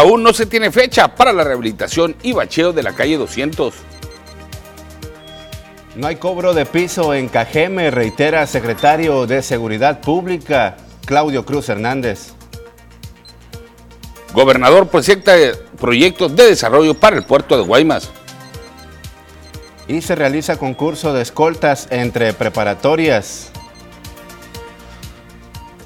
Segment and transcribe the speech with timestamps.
[0.00, 3.74] Aún no se tiene fecha para la rehabilitación y bacheo de la calle 200.
[5.96, 12.32] No hay cobro de piso en Cajeme, reitera secretario de Seguridad Pública, Claudio Cruz Hernández.
[14.32, 15.34] Gobernador proyecta
[15.78, 18.08] proyectos de desarrollo para el puerto de Guaymas.
[19.86, 23.49] Y se realiza concurso de escoltas entre preparatorias.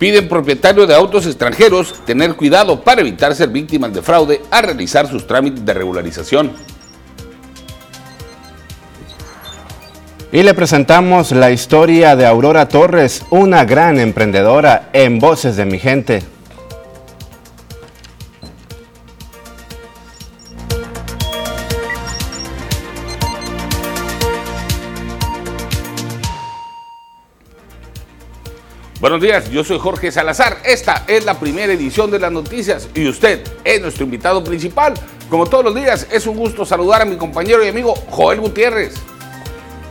[0.04, 5.08] Piden propietarios de autos extranjeros tener cuidado para evitar ser víctimas de fraude a realizar
[5.08, 6.52] sus trámites de regularización.
[10.30, 15.78] Y le presentamos la historia de Aurora Torres, una gran emprendedora en Voces de mi
[15.78, 16.33] Gente.
[29.04, 30.56] Buenos días, yo soy Jorge Salazar.
[30.64, 34.94] Esta es la primera edición de las noticias y usted es nuestro invitado principal.
[35.28, 38.94] Como todos los días, es un gusto saludar a mi compañero y amigo Joel Gutiérrez.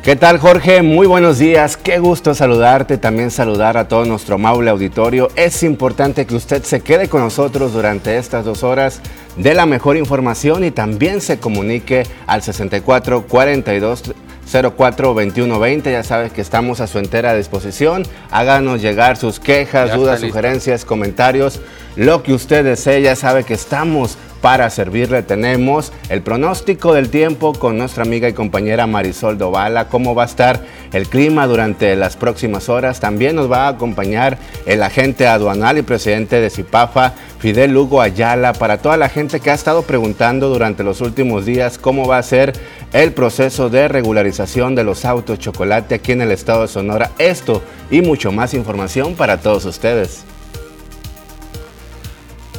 [0.02, 0.82] ¿Qué tal Jorge?
[0.82, 5.30] Muy buenos días, qué gusto saludarte, también saludar a todo nuestro maule auditorio.
[5.36, 9.00] Es importante que usted se quede con nosotros durante estas dos horas
[9.38, 14.16] de la mejor información y también se comunique al 64 42
[14.62, 15.92] 04 2120.
[15.92, 18.04] Ya sabes que estamos a su entera disposición.
[18.30, 21.60] Háganos llegar sus quejas, dudas, sugerencias, comentarios,
[21.96, 23.02] lo que usted desee.
[23.02, 25.24] Ya sabe que estamos para servirle.
[25.24, 29.88] Tenemos el pronóstico del tiempo con nuestra amiga y compañera Marisol Dovala.
[29.88, 33.00] Cómo va a estar el clima durante las próximas horas.
[33.00, 38.52] También nos va a acompañar el agente aduanal y presidente de Cipafa, Fidel Lugo Ayala.
[38.52, 42.24] Para toda la gente que ha estado preguntando durante los últimos días cómo va a
[42.24, 42.52] ser
[42.92, 47.12] el proceso de regularización de los autos chocolate aquí en el estado de Sonora.
[47.18, 50.26] Esto y mucho más información para todos ustedes.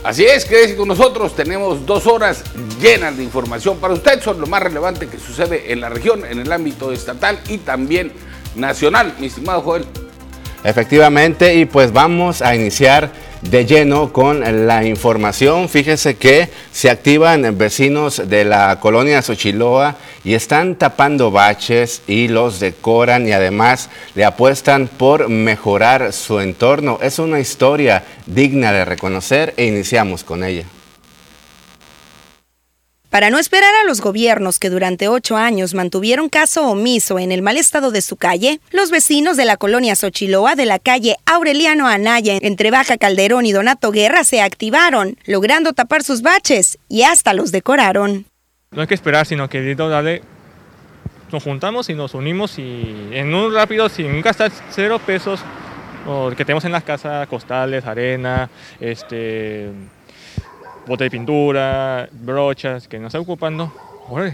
[0.05, 2.45] Así es, quédese con nosotros, tenemos dos horas
[2.79, 6.41] llenas de información para usted sobre lo más relevante que sucede en la región, en
[6.41, 8.13] el ámbito estatal y también
[8.55, 9.87] nacional, mi estimado Joel.
[10.63, 13.13] Efectivamente, y pues vamos a iniciar
[13.51, 15.69] de lleno con la información.
[15.69, 22.61] Fíjese que se activan vecinos de la colonia Xochiloa y están tapando baches y los
[22.61, 26.99] decoran y además le apuestan por mejorar su entorno.
[27.03, 30.65] Es una historia digna de reconocer e iniciamos con ella.
[33.15, 37.43] Para no esperar a los gobiernos que durante ocho años mantuvieron caso omiso en el
[37.43, 41.87] mal estado de su calle, los vecinos de la colonia Xochiloa de la calle Aureliano
[41.87, 47.35] Anaya entre Baja Calderón y Donato Guerra se activaron, logrando tapar sus baches y hasta
[47.35, 48.27] los decoraron.
[48.73, 50.23] No hay que esperar, sino que darle,
[51.31, 55.39] nos juntamos y nos unimos y en un rápido, sin gastar cero pesos,
[56.37, 58.51] que tenemos en las casas, costales, arena,
[58.81, 59.71] este
[60.87, 63.73] bote de pintura, brochas que nos está ocupando,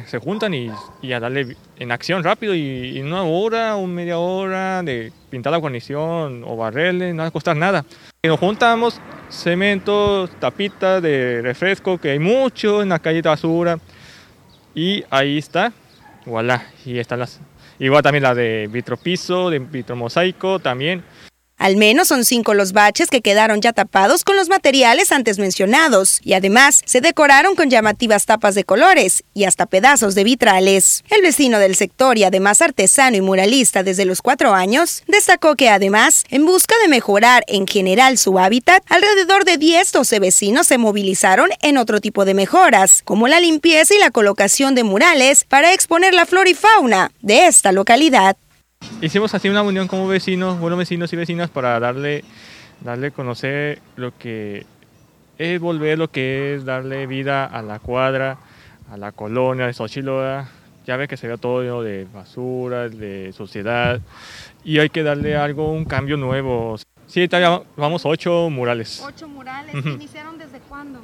[0.06, 0.71] se juntan y,
[1.12, 5.59] a darle en acción rápido y, en una hora o media hora de pintar la
[5.59, 7.84] guarnición o barrerle, no va a costar nada.
[8.22, 9.00] Nos juntamos,
[9.31, 13.78] cemento, tapitas de refresco, que hay mucho en la calle de basura,
[14.75, 15.72] y ahí está,
[16.27, 17.41] voilà, y están las,
[17.78, 21.03] igual también la de vitropiso, de vitromosaico también.
[21.60, 26.19] Al menos son cinco los baches que quedaron ya tapados con los materiales antes mencionados
[26.25, 31.04] y además se decoraron con llamativas tapas de colores y hasta pedazos de vitrales.
[31.10, 35.69] El vecino del sector y además artesano y muralista desde los cuatro años destacó que
[35.69, 41.50] además, en busca de mejorar en general su hábitat, alrededor de 10-12 vecinos se movilizaron
[41.60, 46.15] en otro tipo de mejoras, como la limpieza y la colocación de murales para exponer
[46.15, 48.38] la flora y fauna de esta localidad.
[49.03, 52.23] Hicimos así una unión como vecinos, buenos vecinos y vecinas para darle,
[52.83, 54.67] darle conocer lo que
[55.38, 58.37] es volver lo que es darle vida a la cuadra,
[58.91, 60.50] a la colonia de Xochiloa.
[60.87, 64.00] Ya ve que se ve todo de basura, de sociedad
[64.65, 66.76] y hay que darle algo, un cambio nuevo.
[67.06, 69.03] Sí, ya vamos ocho murales.
[69.03, 69.75] ¿Ocho murales?
[69.75, 71.00] ¿Iniciaron desde cuándo?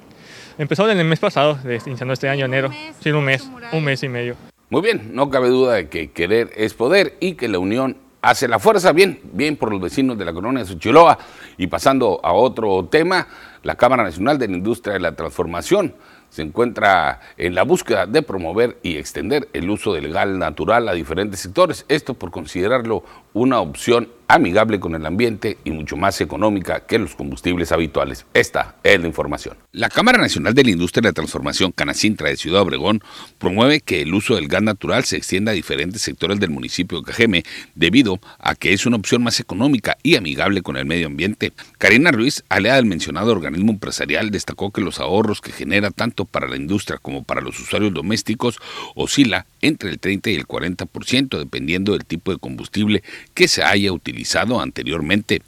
[0.58, 2.70] Empezó en el mes pasado, iniciando este año, enero.
[3.00, 4.37] sí, un mes, un mes y medio.
[4.68, 8.48] Muy bien, no cabe duda de que querer es poder y que la unión hace
[8.48, 8.90] la fuerza.
[8.90, 11.18] Bien, bien por los vecinos de la colonia de Suchiloa.
[11.56, 13.28] Y pasando a otro tema,
[13.62, 15.94] la Cámara Nacional de la Industria de la Transformación
[16.30, 20.94] se encuentra en la búsqueda de promover y extender el uso del gal natural a
[20.94, 21.84] diferentes sectores.
[21.88, 23.04] Esto por considerarlo
[23.34, 28.26] una opción amigable con el ambiente y mucho más económica que los combustibles habituales.
[28.34, 29.56] Esta es la información.
[29.73, 33.02] La Cámara Nacional de la Industria de la Transformación Canacintra de Ciudad Obregón
[33.38, 37.05] promueve que el uso del gas natural se extienda a diferentes sectores del municipio de
[37.05, 37.44] Cajeme
[37.75, 41.52] debido a que es una opción más económica y amigable con el medio ambiente.
[41.79, 46.49] Karina Ruiz, aliada del mencionado organismo empresarial, destacó que los ahorros que genera tanto para
[46.49, 48.58] la industria como para los usuarios domésticos
[48.94, 53.02] oscila entre el 30 y el 40% dependiendo del tipo de combustible
[53.34, 55.42] que se haya utilizado anteriormente.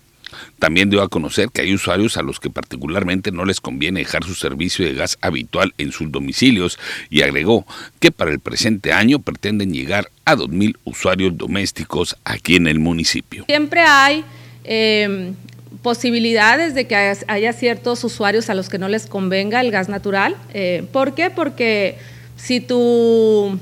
[0.58, 4.24] También dio a conocer que hay usuarios a los que particularmente no les conviene dejar
[4.24, 6.78] su servicio de gas habitual en sus domicilios
[7.08, 7.66] y agregó
[8.00, 13.44] que para el presente año pretenden llegar a 2.000 usuarios domésticos aquí en el municipio.
[13.46, 14.24] Siempre hay
[14.64, 15.34] em,
[15.82, 16.94] posibilidades de que
[17.26, 20.36] haya ciertos usuarios a los que no les convenga el gas natural.
[20.52, 21.30] Eh, ¿Por qué?
[21.30, 21.96] Porque
[22.36, 23.58] si tú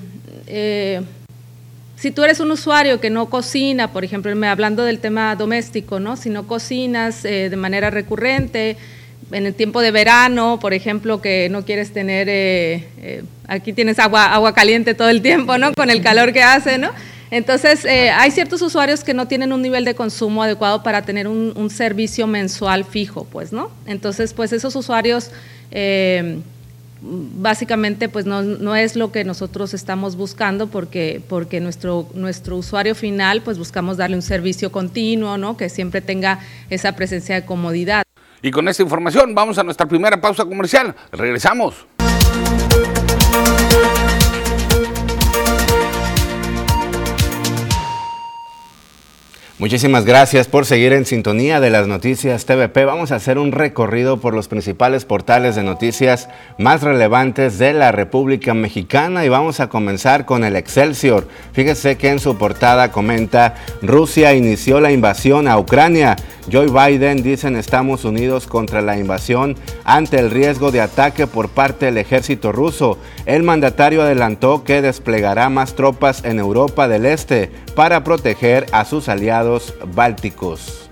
[0.46, 1.02] eh,
[1.96, 6.16] si tú eres un usuario que no cocina, por ejemplo, hablando del tema doméstico, ¿no?
[6.16, 8.76] Si no cocinas eh, de manera recurrente,
[9.32, 14.26] en el tiempo de verano, por ejemplo, que no quieres tener, eh, aquí tienes agua,
[14.26, 15.72] agua caliente todo el tiempo, ¿no?
[15.74, 16.90] Con el calor que hace, ¿no?
[17.32, 21.52] Entonces, hay ciertos usuarios que no tienen un nivel de consumo adecuado para tener un,
[21.56, 23.70] un servicio mensual fijo, pues, ¿no?
[23.86, 25.32] Entonces, pues esos usuarios
[27.06, 33.42] básicamente pues no, es lo que nosotros estamos buscando porque, porque nuestro, nuestro usuario final
[33.42, 35.56] pues buscamos darle un servicio continuo, ¿no?
[35.56, 38.02] que siempre tenga esa presencia de comodidad.
[38.42, 40.94] Y con esta información vamos a nuestra primera pausa comercial.
[41.12, 41.86] Regresamos.
[49.58, 52.84] Muchísimas gracias por seguir en sintonía de las noticias TVP.
[52.84, 57.90] Vamos a hacer un recorrido por los principales portales de noticias más relevantes de la
[57.90, 61.26] República Mexicana y vamos a comenzar con el Excelsior.
[61.54, 66.16] Fíjese que en su portada comenta, Rusia inició la invasión a Ucrania.
[66.52, 71.86] Joe Biden dicen estamos unidos contra la invasión ante el riesgo de ataque por parte
[71.86, 72.98] del ejército ruso.
[73.24, 79.08] El mandatario adelantó que desplegará más tropas en Europa del Este para proteger a sus
[79.08, 80.90] aliados bálticos.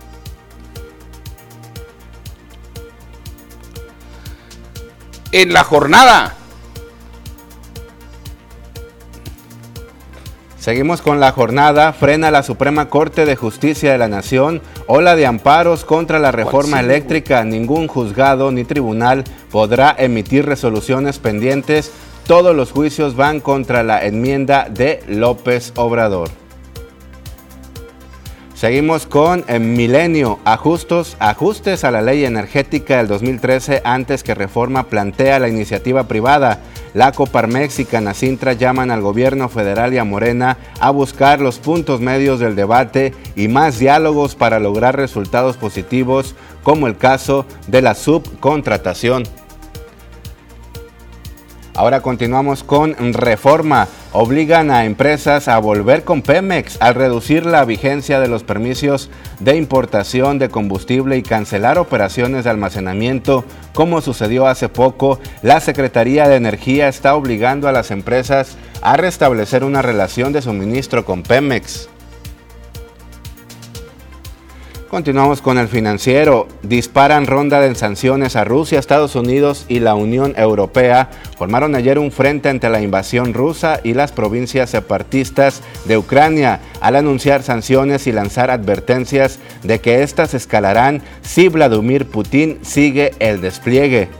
[5.32, 6.36] En la jornada
[10.64, 11.92] Seguimos con la jornada.
[11.92, 14.62] Frena la Suprema Corte de Justicia de la Nación.
[14.86, 17.44] Ola de amparos contra la reforma eléctrica.
[17.44, 21.92] Ningún juzgado ni tribunal podrá emitir resoluciones pendientes.
[22.26, 26.43] Todos los juicios van contra la enmienda de López Obrador.
[28.64, 34.84] Seguimos con eh, Milenio, ajustos, ajustes a la ley energética del 2013 antes que reforma
[34.84, 36.60] plantea la iniciativa privada.
[36.94, 42.00] La Coparmex y Canacintra llaman al gobierno federal y a Morena a buscar los puntos
[42.00, 47.94] medios del debate y más diálogos para lograr resultados positivos, como el caso de la
[47.94, 49.24] subcontratación.
[51.76, 53.88] Ahora continuamos con reforma.
[54.12, 59.10] Obligan a empresas a volver con Pemex al reducir la vigencia de los permisos
[59.40, 63.44] de importación de combustible y cancelar operaciones de almacenamiento.
[63.72, 69.64] Como sucedió hace poco, la Secretaría de Energía está obligando a las empresas a restablecer
[69.64, 71.88] una relación de suministro con Pemex.
[74.94, 76.46] Continuamos con el financiero.
[76.62, 81.10] Disparan ronda de sanciones a Rusia, Estados Unidos y la Unión Europea.
[81.36, 86.94] Formaron ayer un frente ante la invasión rusa y las provincias separatistas de Ucrania al
[86.94, 94.10] anunciar sanciones y lanzar advertencias de que éstas escalarán si Vladimir Putin sigue el despliegue.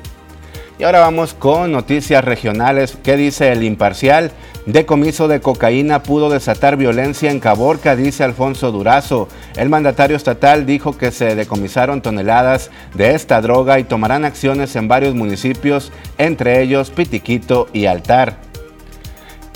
[0.81, 2.99] Y ahora vamos con noticias regionales.
[3.05, 4.33] ¿Qué dice el imparcial?
[4.67, 9.29] Decomiso de cocaína pudo desatar violencia en Caborca, dice Alfonso Durazo.
[9.57, 14.89] El mandatario estatal dijo que se decomisaron toneladas de esta droga y tomarán acciones en
[14.89, 18.39] varios municipios, entre ellos Pitiquito y Altar.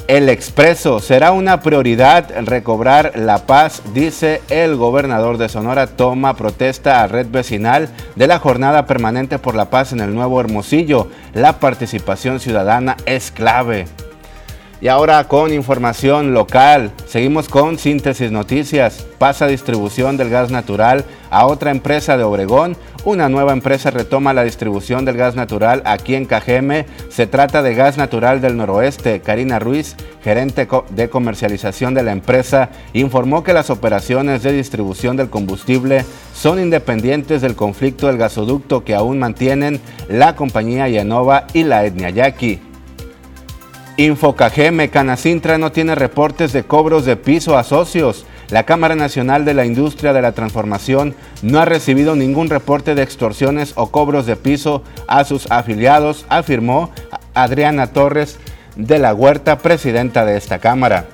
[0.08, 5.86] El expreso será una prioridad recobrar la paz, dice el gobernador de Sonora.
[5.86, 10.38] Toma protesta a red vecinal de la jornada permanente por la paz en el Nuevo
[10.40, 11.08] Hermosillo.
[11.32, 13.86] La participación ciudadana es clave.
[14.80, 19.04] Y ahora con información local, seguimos con Síntesis Noticias.
[19.18, 22.76] Pasa distribución del gas natural a otra empresa de Obregón.
[23.04, 26.86] Una nueva empresa retoma la distribución del gas natural aquí en Cajeme.
[27.08, 29.20] Se trata de Gas Natural del Noroeste.
[29.20, 35.28] Karina Ruiz, gerente de comercialización de la empresa, informó que las operaciones de distribución del
[35.28, 36.04] combustible
[36.34, 42.10] son independientes del conflicto del gasoducto que aún mantienen la compañía Yanova y la etnia
[42.10, 42.67] Yaqui.
[43.98, 48.26] Infocageme Canacintra no tiene reportes de cobros de piso a socios.
[48.48, 53.02] la Cámara Nacional de la Industria de la Transformación no ha recibido ningún reporte de
[53.02, 56.92] extorsiones o cobros de piso a sus afiliados, afirmó
[57.34, 58.38] Adriana Torres
[58.76, 61.06] de la Huerta, presidenta de esta Cámara.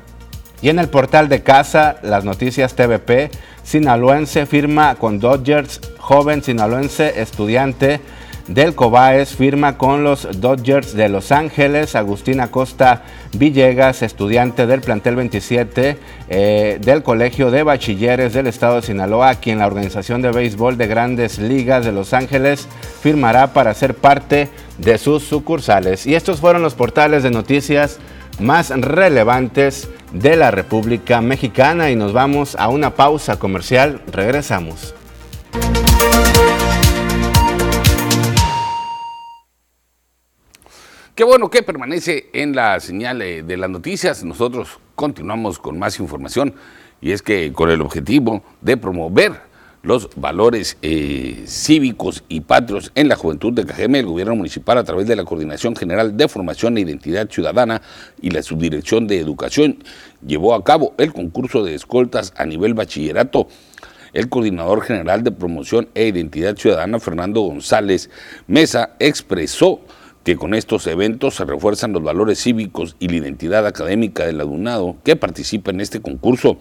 [0.60, 3.30] Y en el portal de casa, las noticias TVP,
[3.62, 8.00] sinaloense firma con Dodgers, joven sinaloense estudiante
[8.48, 11.94] del Cobaes firma con los Dodgers de Los Ángeles.
[11.94, 15.98] Agustín Acosta Villegas, estudiante del plantel 27
[16.28, 20.86] eh, del Colegio de Bachilleres del Estado de Sinaloa, quien la Organización de Béisbol de
[20.86, 22.68] Grandes Ligas de Los Ángeles
[23.00, 24.48] firmará para ser parte
[24.78, 26.06] de sus sucursales.
[26.06, 27.98] Y estos fueron los portales de noticias
[28.40, 34.00] más relevantes de la República Mexicana y nos vamos a una pausa comercial.
[34.12, 34.94] Regresamos.
[41.14, 44.24] Qué bueno que permanece en la señal eh, de las noticias.
[44.24, 46.56] Nosotros continuamos con más información
[47.00, 49.34] y es que con el objetivo de promover
[49.84, 54.82] los valores eh, cívicos y patrios en la juventud de Cajeme, el gobierno municipal a
[54.82, 57.80] través de la Coordinación General de Formación e Identidad Ciudadana
[58.20, 59.84] y la Subdirección de Educación
[60.26, 63.46] llevó a cabo el concurso de escoltas a nivel bachillerato.
[64.12, 68.10] El coordinador general de promoción e identidad ciudadana, Fernando González
[68.48, 69.80] Mesa, expresó
[70.24, 74.96] que con estos eventos se refuerzan los valores cívicos y la identidad académica del alumnado
[75.04, 76.56] que participa en este concurso.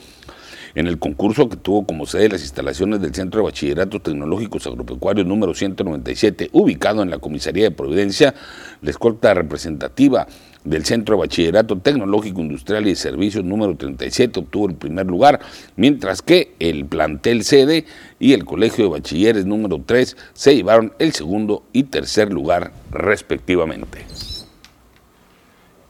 [0.75, 5.25] En el concurso que tuvo como sede las instalaciones del Centro de Bachilleratos Tecnológicos Agropecuarios
[5.25, 8.33] número 197, ubicado en la Comisaría de Providencia,
[8.81, 10.27] la escolta representativa
[10.63, 15.39] del Centro de Bachillerato Tecnológico Industrial y Servicios número 37 obtuvo el primer lugar,
[15.75, 17.85] mientras que el plantel sede
[18.19, 24.32] y el Colegio de Bachilleres número 3 se llevaron el segundo y tercer lugar respectivamente.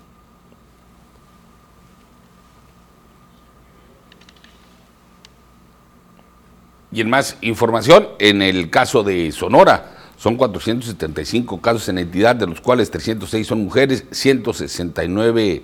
[6.92, 9.95] Y en más información, en el caso de Sonora,
[10.26, 15.62] son 475 casos en entidad, de los cuales 306 son mujeres, 169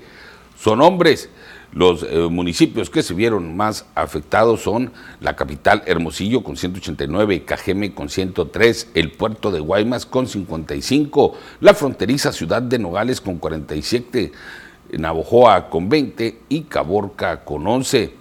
[0.56, 1.30] son hombres.
[1.72, 7.92] Los eh, municipios que se vieron más afectados son la capital Hermosillo con 189, Cajeme
[7.92, 14.30] con 103, el puerto de Guaymas con 55, la fronteriza ciudad de Nogales con 47,
[14.92, 18.14] Navojoa con 20 y Caborca con 11.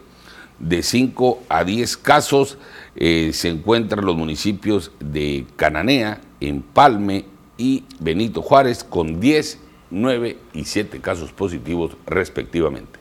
[0.57, 2.57] De 5 a 10 casos
[3.03, 7.25] eh, se encuentran los municipios de Cananea, Empalme
[7.57, 9.57] y Benito Juárez con 10,
[9.89, 13.00] 9 y 7 casos positivos respectivamente.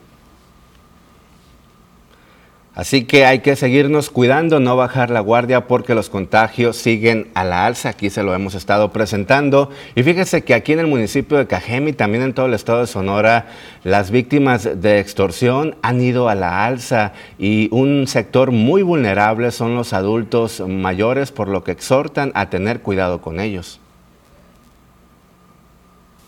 [2.73, 7.43] Así que hay que seguirnos cuidando, no bajar la guardia porque los contagios siguen a
[7.43, 7.89] la alza.
[7.89, 9.69] Aquí se lo hemos estado presentando.
[9.93, 12.79] Y fíjese que aquí en el municipio de Cajeme y también en todo el estado
[12.79, 13.47] de Sonora,
[13.83, 19.75] las víctimas de extorsión han ido a la alza y un sector muy vulnerable son
[19.75, 23.81] los adultos mayores, por lo que exhortan a tener cuidado con ellos.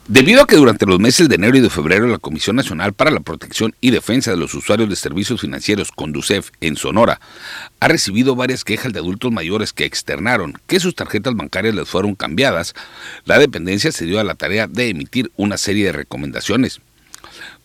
[0.09, 3.09] Debido a que durante los meses de enero y de febrero la Comisión Nacional para
[3.09, 7.21] la Protección y Defensa de los Usuarios de Servicios Financieros, Conducef, en Sonora,
[7.79, 12.15] ha recibido varias quejas de adultos mayores que externaron que sus tarjetas bancarias les fueron
[12.15, 12.73] cambiadas,
[13.23, 16.81] la dependencia se dio a la tarea de emitir una serie de recomendaciones.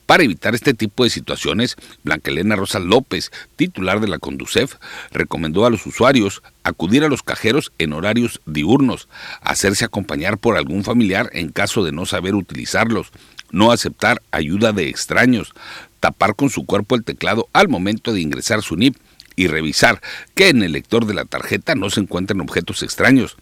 [0.09, 4.77] Para evitar este tipo de situaciones, Blanca Elena Rosa López, titular de la Conducef,
[5.11, 9.07] recomendó a los usuarios acudir a los cajeros en horarios diurnos,
[9.43, 13.09] hacerse acompañar por algún familiar en caso de no saber utilizarlos,
[13.50, 15.53] no aceptar ayuda de extraños,
[16.00, 18.97] tapar con su cuerpo el teclado al momento de ingresar su NIP
[19.37, 20.00] y revisar
[20.35, 23.37] que en el lector de la tarjeta no se encuentren objetos extraños.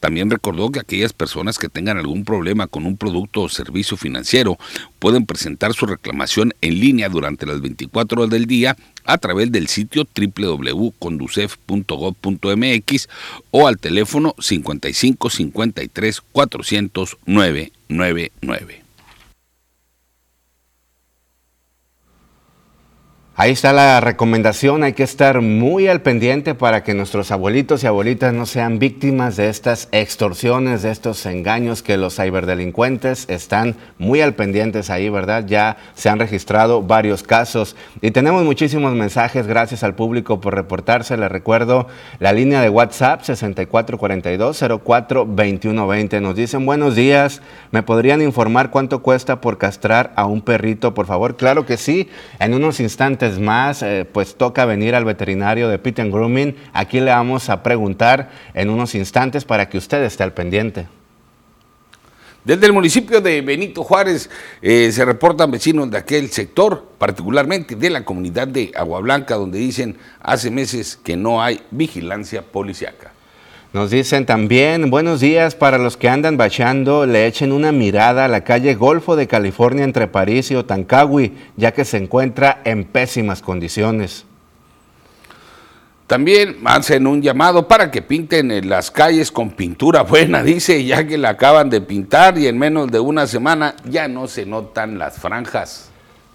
[0.00, 4.58] También recordó que aquellas personas que tengan algún problema con un producto o servicio financiero
[4.98, 9.68] pueden presentar su reclamación en línea durante las 24 horas del día a través del
[9.68, 13.08] sitio www.conducef.gov.mx
[13.50, 18.81] o al teléfono 55 53 400 999.
[23.42, 27.88] Ahí está la recomendación, hay que estar muy al pendiente para que nuestros abuelitos y
[27.88, 34.20] abuelitas no sean víctimas de estas extorsiones, de estos engaños que los ciberdelincuentes están muy
[34.20, 35.44] al pendientes ahí, ¿verdad?
[35.44, 41.16] Ya se han registrado varios casos y tenemos muchísimos mensajes, gracias al público por reportarse.
[41.16, 41.88] Les recuerdo
[42.20, 46.20] la línea de WhatsApp 6442-042120.
[46.20, 51.06] Nos dicen buenos días, ¿me podrían informar cuánto cuesta por castrar a un perrito, por
[51.06, 51.36] favor?
[51.36, 52.08] Claro que sí,
[52.38, 56.56] en unos instantes más, eh, pues toca venir al veterinario de Pit Grooming.
[56.72, 60.86] Aquí le vamos a preguntar en unos instantes para que usted esté al pendiente.
[62.44, 64.28] Desde el municipio de Benito Juárez
[64.60, 69.58] eh, se reportan vecinos de aquel sector, particularmente de la comunidad de Agua Blanca, donde
[69.58, 73.11] dicen hace meses que no hay vigilancia policiaca.
[73.72, 78.28] Nos dicen también, buenos días para los que andan bachando, le echen una mirada a
[78.28, 83.40] la calle Golfo de California entre París y Otancagui, ya que se encuentra en pésimas
[83.40, 84.26] condiciones.
[86.06, 91.16] También hacen un llamado para que pinten las calles con pintura buena, dice, ya que
[91.16, 95.16] la acaban de pintar y en menos de una semana ya no se notan las
[95.16, 95.91] franjas.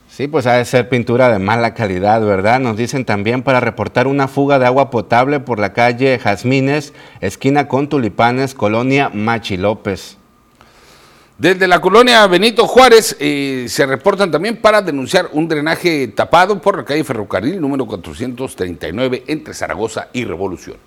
[0.10, 2.60] Sí, pues ha de ser pintura de mala calidad, ¿verdad?
[2.60, 7.68] Nos dicen también para reportar una fuga de agua potable por la calle Jazmines, esquina
[7.68, 10.18] con Tulipanes, colonia Machi López.
[11.38, 16.78] Desde la colonia Benito Juárez eh, se reportan también para denunciar un drenaje tapado por
[16.78, 20.78] la calle Ferrocarril número 439 entre Zaragoza y Revolución.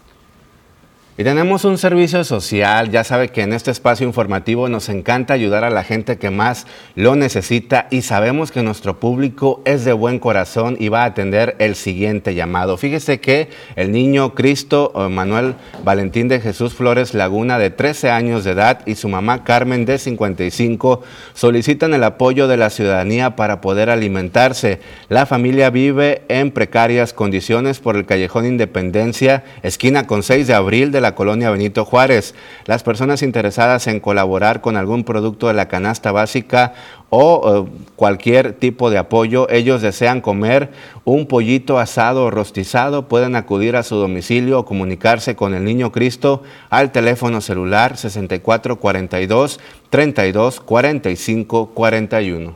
[1.20, 5.64] Y tenemos un servicio social, ya sabe que en este espacio informativo nos encanta ayudar
[5.64, 10.18] a la gente que más lo necesita y sabemos que nuestro público es de buen
[10.18, 12.78] corazón y va a atender el siguiente llamado.
[12.78, 18.44] Fíjese que el niño Cristo eh, Manuel Valentín de Jesús Flores Laguna de 13 años
[18.44, 21.02] de edad y su mamá Carmen de 55
[21.34, 24.80] solicitan el apoyo de la ciudadanía para poder alimentarse.
[25.10, 30.92] La familia vive en precarias condiciones por el callejón Independencia, esquina con 6 de abril
[30.92, 32.34] de la colonia Benito Juárez.
[32.66, 36.74] Las personas interesadas en colaborar con algún producto de la canasta básica
[37.10, 40.70] o eh, cualquier tipo de apoyo, ellos desean comer
[41.04, 45.92] un pollito asado o rostizado, pueden acudir a su domicilio o comunicarse con el Niño
[45.92, 52.54] Cristo al teléfono celular 6442 32 45 41.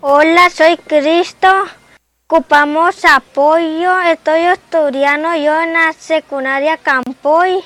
[0.00, 1.48] Hola, soy Cristo.
[2.30, 7.64] Ocupamos apoyo, estoy estudiando yo en la secundaria Campoy.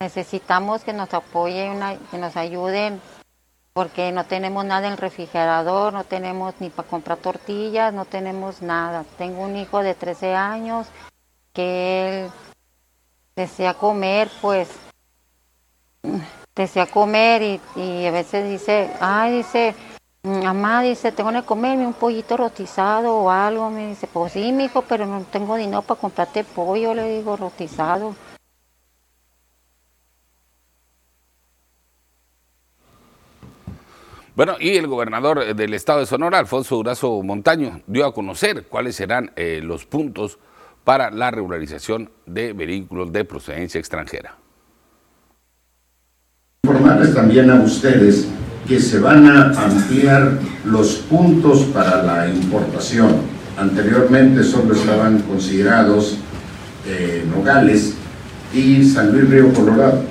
[0.00, 1.78] Necesitamos que nos apoyen,
[2.10, 3.00] que nos ayuden,
[3.72, 8.62] porque no tenemos nada en el refrigerador, no tenemos ni para comprar tortillas, no tenemos
[8.62, 9.04] nada.
[9.16, 10.88] Tengo un hijo de 13 años
[11.52, 12.30] que él
[13.36, 14.70] desea comer, pues
[16.56, 19.76] desea comer y, y a veces dice, ay, dice,
[20.22, 23.70] mamá dice, tengo que comerme un pollito rostizado o algo.
[23.70, 27.36] Me dice, pues sí, mi hijo, pero no tengo dinero para comprarte pollo, le digo,
[27.36, 28.14] rostizado.
[34.36, 38.96] Bueno, y el gobernador del estado de Sonora, Alfonso Durazo Montaño, dio a conocer cuáles
[38.96, 40.38] serán eh, los puntos
[40.84, 44.36] para la regularización de vehículos de procedencia extranjera.
[46.62, 48.28] Informarles también a ustedes
[48.70, 53.16] que se van a ampliar los puntos para la importación.
[53.58, 56.18] Anteriormente solo estaban considerados
[56.86, 57.94] eh, Nogales
[58.54, 60.04] y San Luis Río Colorado.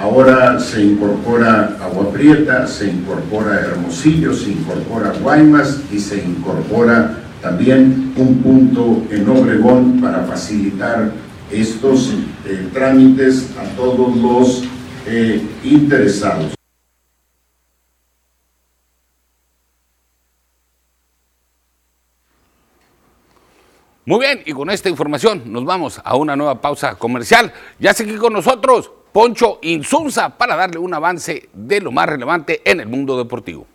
[0.00, 8.14] Ahora se incorpora Agua Prieta, se incorpora Hermosillo, se incorpora Guaymas y se incorpora también
[8.16, 11.12] un punto en Obregón para facilitar
[11.52, 12.14] estos
[12.46, 14.64] eh, trámites a todos los
[15.06, 16.57] eh, interesados.
[24.08, 27.52] Muy bien, y con esta información nos vamos a una nueva pausa comercial.
[27.78, 32.62] Ya sé que con nosotros Poncho Insunza para darle un avance de lo más relevante
[32.64, 33.66] en el mundo deportivo.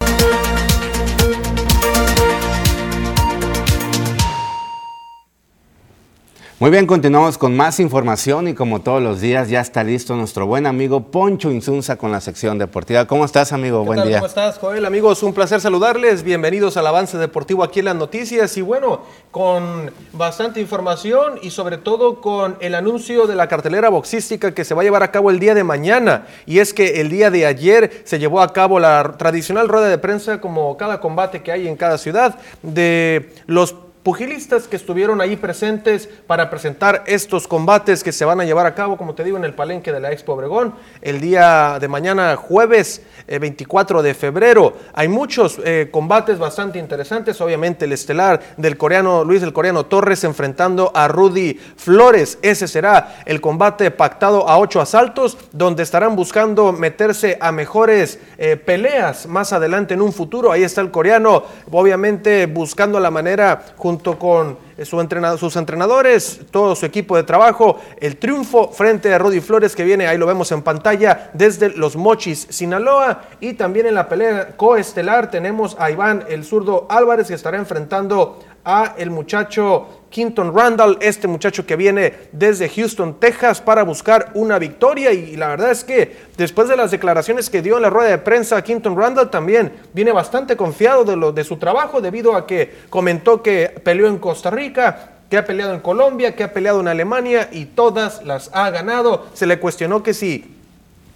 [6.63, 10.47] Muy bien, continuamos con más información y como todos los días ya está listo nuestro
[10.47, 13.06] buen amigo Poncho Insunza con la sección deportiva.
[13.06, 13.84] ¿Cómo estás, amigo?
[13.84, 14.19] buen día.
[14.19, 14.86] ¿Cómo estás, Joel?
[14.86, 16.23] Amigos, un placer saludarles.
[16.23, 21.78] Bienvenidos al avance deportivo aquí en las noticias y bueno, con bastante información y sobre
[21.78, 25.32] todo con el anuncio de la cartelera boxística que se va a llevar a cabo
[25.32, 26.28] el día de mañana.
[26.45, 29.97] Y es que el día de ayer se llevó a cabo la tradicional rueda de
[29.97, 35.37] prensa como cada combate que hay en cada ciudad de los pugilistas que estuvieron ahí
[35.37, 39.37] presentes para presentar estos combates que se van a llevar a cabo, como te digo,
[39.37, 44.13] en el palenque de la Expo Obregón el día de mañana jueves 24 eh, de
[44.13, 44.73] febrero.
[44.93, 50.23] Hay muchos eh, combates bastante interesantes, obviamente el estelar del coreano Luis el coreano Torres
[50.25, 52.37] enfrentando a Rudy Flores.
[52.41, 58.57] Ese será el combate pactado a ocho asaltos, donde estarán buscando meterse a mejores eh,
[58.57, 60.51] peleas más adelante en un futuro.
[60.51, 66.86] Ahí está el coreano, obviamente buscando la manera junto con su sus entrenadores, todo su
[66.86, 70.62] equipo de trabajo, el triunfo frente a Rudy Flores que viene, ahí lo vemos en
[70.62, 76.43] pantalla, desde los Mochis, Sinaloa, y también en la pelea coestelar tenemos a Iván el
[76.43, 82.69] zurdo Álvarez que estará enfrentando a el muchacho Quinton Randall, este muchacho que viene desde
[82.69, 85.12] Houston, Texas, para buscar una victoria.
[85.12, 88.19] Y, la verdad es que después de las declaraciones que dio en la rueda de
[88.19, 92.71] prensa, Quinton Randall también viene bastante confiado de, lo, de su trabajo, debido a que
[92.91, 96.89] comentó que peleó en Costa Rica, que ha peleado en Colombia, que ha peleado en
[96.89, 99.26] Alemania y todas las ha ganado.
[99.34, 100.45] Se le cuestionó que si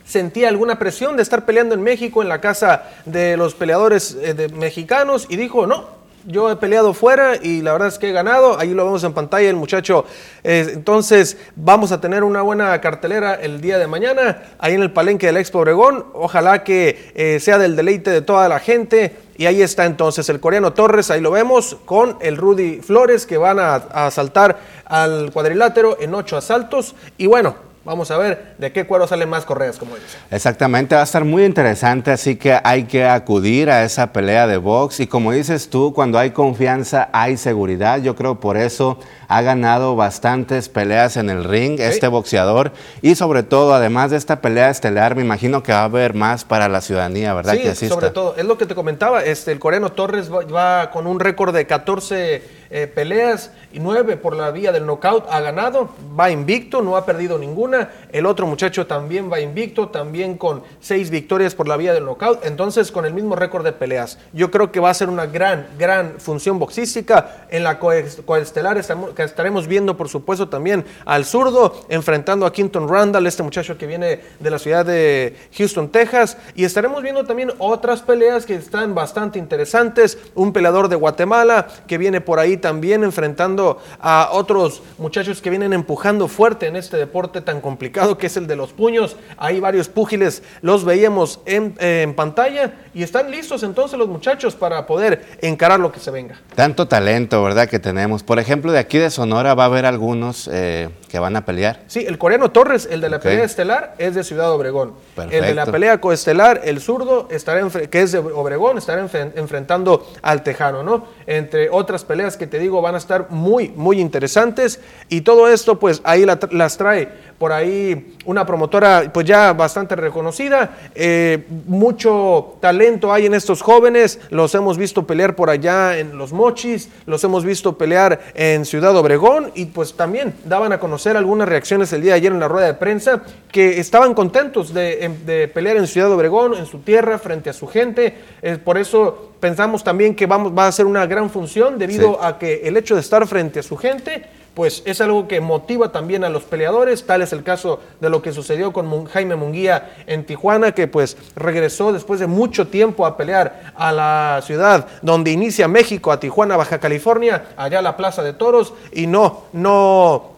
[0.08, 4.50] sentía alguna presión de estar peleando en México en la casa de los peleadores eh,
[4.56, 5.97] mexicanos y dijo, no,
[6.28, 8.60] yo he peleado fuera y la verdad es que he ganado.
[8.60, 10.06] Ahí lo vemos en pantalla el muchacho.
[10.44, 14.92] Eh, entonces vamos a tener una buena cartelera el día de mañana ahí en el
[14.92, 16.06] palenque del Expo Obregón.
[16.14, 19.16] Ojalá que eh, sea del deleite de toda la gente.
[19.38, 23.38] Y ahí está entonces el coreano Torres, ahí lo vemos, con el Rudy Flores que
[23.38, 26.96] van a, a saltar al cuadrilátero en ocho asaltos.
[27.18, 27.56] Y bueno,
[27.88, 30.20] Vamos a ver de qué cuero salen más correas, como dicen.
[30.30, 34.58] Exactamente, va a estar muy interesante, así que hay que acudir a esa pelea de
[34.58, 35.00] box.
[35.00, 38.02] Y como dices tú, cuando hay confianza, hay seguridad.
[38.02, 42.74] Yo creo por eso ha ganado bastantes peleas en el ring, este boxeador.
[43.02, 46.44] Y sobre todo, además de esta pelea estelar, me imagino que va a haber más
[46.44, 47.56] para la ciudadanía, ¿verdad?
[47.74, 51.22] Sí, sobre todo, es lo que te comentaba, este, el coreano Torres va con un
[51.22, 56.30] récord de 14 eh, peleas y nueve por la vía del knockout ha ganado, va
[56.32, 57.90] invicto, no ha perdido ninguna.
[58.12, 62.46] El otro muchacho también va invicto, también con seis victorias por la vía del knockout,
[62.46, 64.18] entonces con el mismo récord de peleas.
[64.34, 67.46] Yo creo que va a ser una gran, gran función boxística.
[67.50, 68.84] En la coestelar
[69.16, 73.88] que estaremos viendo, por supuesto, también al zurdo enfrentando a Quinton Randall, este muchacho que
[73.88, 76.38] viene de la ciudad de Houston, Texas.
[76.56, 80.18] Y estaremos viendo también otras peleas que están bastante interesantes.
[80.36, 85.74] Un peleador de Guatemala que viene por ahí también enfrentando a otros muchachos que vienen
[85.74, 89.16] empujando fuerte en este deporte tan complicado que es el de los puños.
[89.38, 91.76] Hay varios púgiles, los veíamos en,
[92.16, 96.40] pantalla y están listos entonces los muchachos para poder encarar lo que se venga.
[96.56, 97.68] Tanto talento, ¿verdad?
[97.68, 98.24] Que tenemos.
[98.24, 101.82] Por ejemplo, de aquí de Sonora va a haber algunos eh, que van a pelear.
[101.88, 104.94] Sí, el coreano Torres, el de la pelea estelar, es de Ciudad Obregón.
[105.30, 109.02] El de la pelea coestelar, el zurdo, estará que es de Obregón, estará
[109.36, 111.08] enfrentando al Tejano, ¿no?
[111.26, 114.80] Entre otras peleas que te digo van a estar muy, muy interesantes.
[115.10, 120.78] Y todo esto, pues ahí las trae por ahí una promotora pues ya bastante reconocida.
[120.96, 126.34] Eh, mucho talento hay en estos jóvenes, los hemos visto pelear por allá en Los
[126.34, 131.48] Mochis, los hemos visto pelear en Ciudad Obregón y pues también daban a conocer algunas
[131.48, 135.78] reacciones el día de ayer en la rueda de prensa que estaban contentos de, pelear
[135.78, 138.16] en Ciudad Obregón, en su tierra, frente a su gente.
[138.64, 142.62] por eso pensamos también que vamos, va a ser una gran función debido a que
[142.68, 144.26] el hecho de estar frente a su gente
[144.58, 148.24] pues es algo que motiva también a los peleadores, tal es el caso de lo
[148.24, 153.18] que sucedió con Jaime Munguía en Tijuana, que pues regresó después de mucho tiempo a
[153.18, 158.24] pelear a la ciudad donde inicia México, a Tijuana, Baja California, allá a la Plaza
[158.24, 160.37] de Toros, y no, no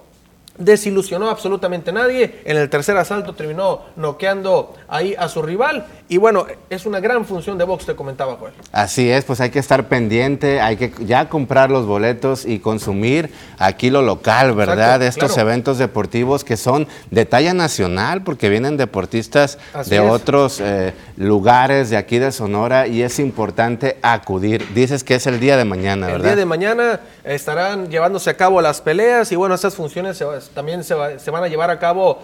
[0.60, 2.42] desilusionó absolutamente nadie.
[2.46, 5.86] En el tercer asalto terminó noqueando ahí a su rival.
[6.08, 8.54] Y bueno, es una gran función de box, te comentaba Joel.
[8.72, 13.32] Así es, pues hay que estar pendiente, hay que ya comprar los boletos y consumir
[13.58, 15.02] aquí lo local, ¿verdad?
[15.02, 21.90] Estos eventos deportivos que son de talla nacional, porque vienen deportistas de otros eh, lugares
[21.90, 24.74] de aquí de Sonora y es importante acudir.
[24.74, 26.22] Dices que es el día de mañana, ¿verdad?
[26.22, 27.00] El día de mañana
[27.36, 31.48] estarán llevándose a cabo las peleas y bueno, estas funciones se, también se, van a
[31.48, 32.20] llevar a cabo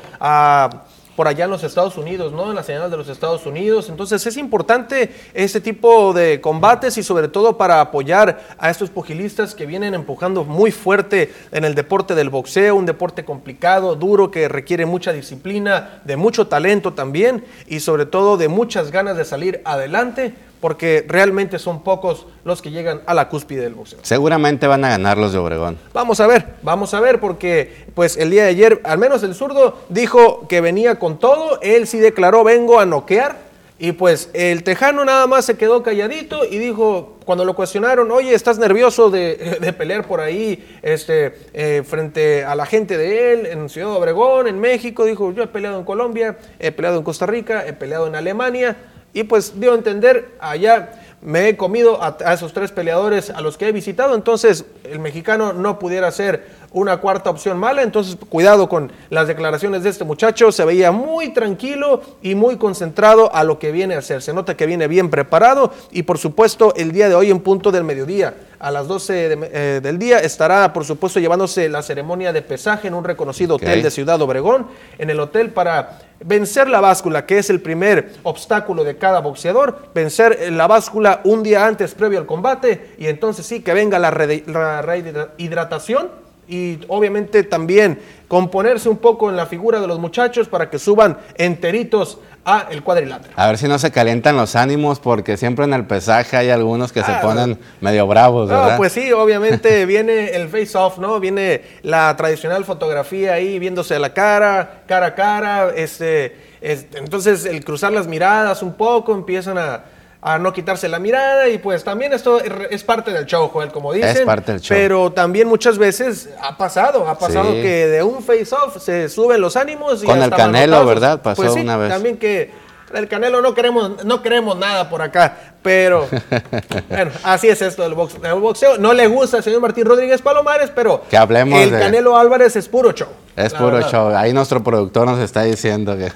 [1.16, 2.50] por allá en los Estados Unidos, ¿no?
[2.50, 3.88] En la señal de los Estados Unidos.
[3.90, 9.56] Entonces es importante este tipo de combates y sobre todo para apoyar a estos pugilistas
[9.56, 14.50] que vienen empujando muy fuerte en el deporte del boxeo, un deporte complicado, duro, que
[14.50, 19.62] requiere mucha disciplina, de mucho talento también y sobre todo de muchas ganas de salir
[19.64, 20.34] adelante
[20.66, 24.00] porque realmente son pocos los que llegan a la cúspide del boxeo.
[24.02, 25.78] Seguramente van a ganar los de Obregón.
[25.94, 29.36] Vamos a ver, vamos a ver, porque pues el día de ayer, al menos el
[29.36, 33.46] zurdo dijo que venía con todo, él sí declaró vengo a noquear,
[33.78, 38.34] Y pues el tejano nada más se quedó calladito y dijo, cuando lo cuestionaron, oye,
[38.34, 43.46] ¿estás nervioso de, de pelear por ahí este, eh, frente a la gente de él
[43.46, 45.06] en Ciudad Obregón, en México?
[45.06, 48.76] Dijo, yo he peleado en Colombia, he peleado en Costa Rica, he peleado en Alemania.
[49.16, 53.40] Y pues dio a entender, allá me he comido a, a esos tres peleadores a
[53.40, 56.44] los que he visitado, entonces el mexicano no pudiera ser
[56.76, 57.82] una cuarta opción mala.
[57.82, 60.52] Entonces, cuidado con las declaraciones de este muchacho.
[60.52, 64.22] Se veía muy tranquilo y muy concentrado a lo que viene a hacer.
[64.22, 67.72] Se nota que viene bien preparado y, por supuesto, el día de hoy en punto
[67.72, 72.34] del mediodía a las 12 de, eh, del día estará, por supuesto, llevándose la ceremonia
[72.34, 76.82] de pesaje en un reconocido hotel de Ciudad Obregón, en el hotel para vencer la
[76.82, 81.94] báscula, que es el primer obstáculo de cada boxeador, vencer la báscula un día antes
[81.94, 82.92] previo al combate.
[82.98, 84.12] Y entonces sí que venga la,
[84.48, 90.70] la rehidratación y obviamente también componerse un poco en la figura de los muchachos para
[90.70, 93.34] que suban enteritos a el cuadrilátero.
[93.36, 96.92] A ver si no se calientan los ánimos porque siempre en el pesaje hay algunos
[96.92, 98.72] que se ponen medio bravos, ¿verdad?
[98.72, 101.20] No, pues sí, obviamente viene el face off, ¿no?
[101.20, 107.66] Viene la tradicional fotografía ahí viéndose la cara, cara a cara, este, este entonces el
[107.66, 109.84] cruzar las miradas un poco empiezan a
[110.28, 113.94] a no quitarse la mirada y pues también esto es parte del show, Joel, como
[113.94, 114.10] dicen.
[114.10, 114.76] Es parte del show.
[114.76, 119.56] Pero también muchas veces ha pasado, ha pasado que de un face-off se suben los
[119.56, 120.02] ánimos.
[120.02, 121.22] Y Con el Canelo, ¿verdad?
[121.22, 121.90] Pasó pues una vez.
[121.90, 122.52] También que
[122.92, 126.08] el Canelo no queremos, no queremos nada por acá, pero
[126.90, 128.78] bueno, así es esto del boxeo.
[128.78, 132.70] No le gusta al señor Martín Rodríguez Palomares, pero que hablemos el Canelo Álvarez es
[132.70, 133.08] puro show.
[133.36, 134.16] Es puro show.
[134.16, 136.10] Ahí nuestro productor nos está diciendo que.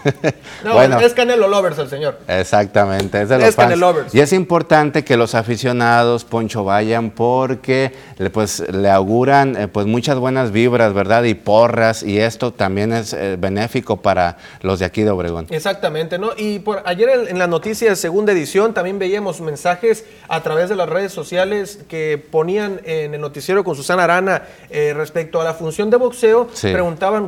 [0.63, 2.17] no, bueno, es Canelo Lovers el señor.
[2.27, 4.15] Exactamente, es de los Canelo Lovers.
[4.15, 7.91] Y es importante que los aficionados, Poncho, vayan porque
[8.31, 11.23] pues, le auguran eh, pues, muchas buenas vibras, ¿verdad?
[11.23, 15.47] Y porras, y esto también es eh, benéfico para los de aquí de Obregón.
[15.49, 16.31] Exactamente, ¿no?
[16.38, 20.75] Y por ayer en, la noticia de segunda edición también veíamos mensajes a través de
[20.75, 25.54] las redes sociales que ponían en el noticiero con Susana Arana eh, respecto a la
[25.54, 26.49] función de boxeo.
[26.54, 26.73] Sí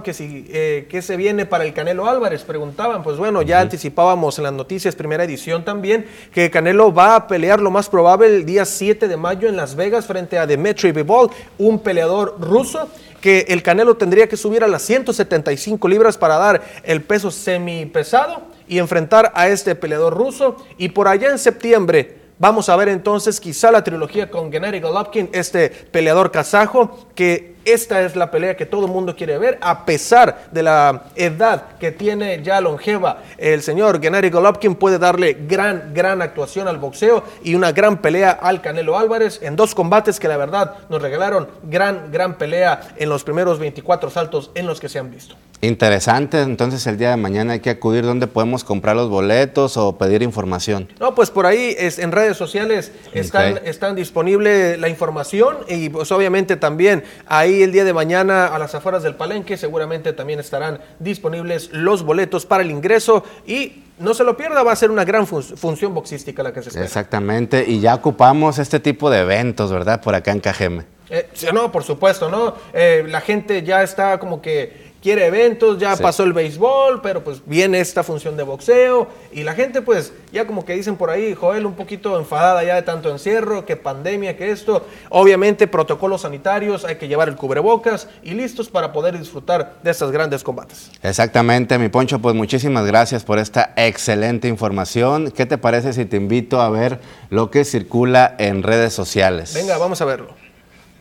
[0.03, 4.37] que si eh, qué se viene para el Canelo Álvarez, preguntaban, pues bueno, ya anticipábamos
[4.37, 8.45] en las noticias, primera edición también, que Canelo va a pelear lo más probable el
[8.45, 12.89] día 7 de mayo en Las Vegas frente a Dmitry Bivol, un peleador ruso
[13.21, 18.50] que el Canelo tendría que subir a las 175 libras para dar el peso semipesado
[18.71, 20.55] y enfrentar a este peleador ruso.
[20.77, 25.29] Y por allá en septiembre vamos a ver entonces quizá la trilogía con Gennady Golovkin,
[25.33, 29.85] este peleador kazajo que esta es la pelea que todo el mundo quiere ver, a
[29.85, 35.93] pesar de la edad que tiene ya longeva el señor Gennady Golovkin, puede darle gran,
[35.93, 40.27] gran actuación al boxeo y una gran pelea al Canelo Álvarez en dos combates que
[40.27, 44.89] la verdad nos regalaron gran, gran pelea en los primeros 24 saltos en los que
[44.89, 45.35] se han visto.
[45.63, 49.95] Interesante, entonces el día de mañana hay que acudir donde podemos comprar los boletos o
[49.95, 50.89] pedir información.
[50.99, 56.11] No, pues por ahí es, en redes sociales están, están disponible la información y pues
[56.11, 60.79] obviamente también ahí el día de mañana a las afueras del Palenque seguramente también estarán
[60.99, 65.05] disponibles los boletos para el ingreso y no se lo pierda, va a ser una
[65.05, 66.85] gran función boxística la que se espera.
[66.85, 70.01] Exactamente, y ya ocupamos este tipo de eventos, ¿verdad?
[70.01, 70.85] Por acá en Cajeme.
[71.09, 72.55] Eh, no, por supuesto, ¿no?
[72.73, 77.41] Eh, la gente ya está como que quiere eventos, ya pasó el béisbol, pero pues
[77.45, 81.33] viene esta función de boxeo y la gente pues ya como que dicen por ahí,
[81.33, 86.85] Joel, un poquito enfadada ya de tanto encierro, que pandemia, que esto, obviamente protocolos sanitarios,
[86.85, 90.91] hay que llevar el cubrebocas y listos para poder disfrutar de estos grandes combates.
[91.01, 95.31] Exactamente, mi Poncho, pues muchísimas gracias por esta excelente información.
[95.31, 99.53] ¿Qué te parece si te invito a ver lo que circula en redes sociales?
[99.53, 100.40] Venga, vamos a verlo.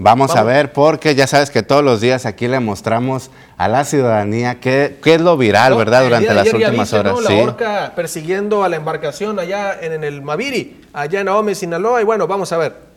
[0.03, 3.85] Vamos, a ver, porque ya sabes que todos los días aquí le mostramos a la
[3.85, 6.05] ciudadanía qué, qué es lo viral, ¿verdad?
[6.05, 7.21] Durante las últimas horas.
[7.21, 12.01] La orca persiguiendo a la embarcación allá en, en el Maviri, allá en Ahome, Sinaloa.
[12.01, 12.90] Y bueno, vamos a ver.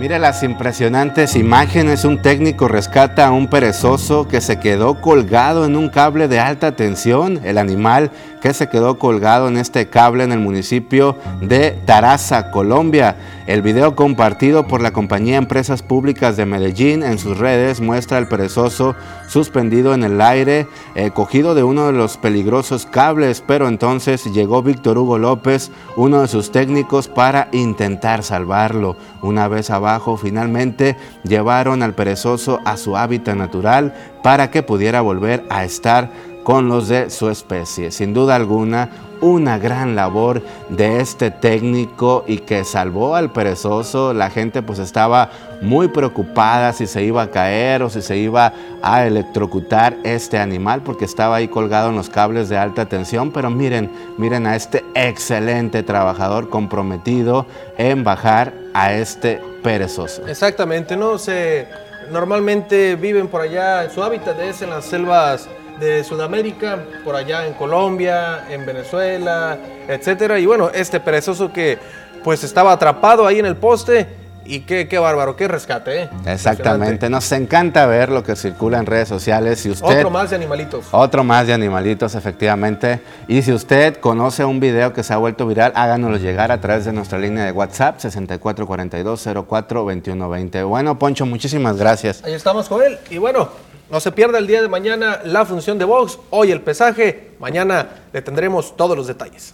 [0.00, 2.06] Mire las impresionantes imágenes.
[2.06, 6.72] Un técnico rescata a un perezoso que se quedó colgado en un cable de alta
[6.72, 7.38] tensión.
[7.44, 8.10] El animal
[8.40, 13.16] que se quedó colgado en este cable en el municipio de Taraza, Colombia.
[13.46, 18.28] El video compartido por la compañía Empresas Públicas de Medellín en sus redes muestra al
[18.28, 18.94] perezoso
[19.28, 24.62] suspendido en el aire, eh, cogido de uno de los peligrosos cables, pero entonces llegó
[24.62, 28.96] Víctor Hugo López, uno de sus técnicos, para intentar salvarlo.
[29.22, 35.44] Una vez abajo, finalmente llevaron al perezoso a su hábitat natural para que pudiera volver
[35.48, 36.10] a estar
[36.44, 37.90] con los de su especie.
[37.90, 44.14] Sin duda alguna, una gran labor de este técnico y que salvó al perezoso.
[44.14, 48.52] La gente pues estaba muy preocupada si se iba a caer o si se iba
[48.82, 53.30] a electrocutar este animal porque estaba ahí colgado en los cables de alta tensión.
[53.30, 60.26] Pero miren, miren a este excelente trabajador comprometido en bajar a este perezoso.
[60.26, 61.68] Exactamente, no se
[62.10, 65.48] normalmente viven por allá, su hábitat es en las selvas
[65.80, 70.38] de Sudamérica, por allá en Colombia, en Venezuela, etcétera.
[70.38, 71.78] Y bueno, este perezoso que
[72.22, 76.10] pues estaba atrapado ahí en el poste y qué, qué bárbaro, qué rescate, ¿eh?
[76.26, 79.58] Exactamente, nos encanta ver lo que circula en redes sociales.
[79.60, 80.86] Si usted, otro más de animalitos.
[80.90, 83.00] Otro más de animalitos, efectivamente.
[83.28, 86.84] Y si usted conoce un video que se ha vuelto viral, háganoslo llegar a través
[86.84, 90.66] de nuestra línea de WhatsApp 6442042120.
[90.66, 92.22] Bueno, Poncho, muchísimas gracias.
[92.24, 92.98] Ahí estamos con él.
[93.10, 93.48] Y bueno,
[93.90, 97.88] no se pierda el día de mañana la función de Vox, hoy el pesaje, mañana
[98.12, 99.52] le tendremos todos los detalles.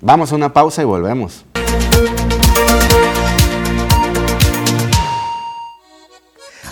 [0.00, 1.44] Vamos a una pausa y volvemos.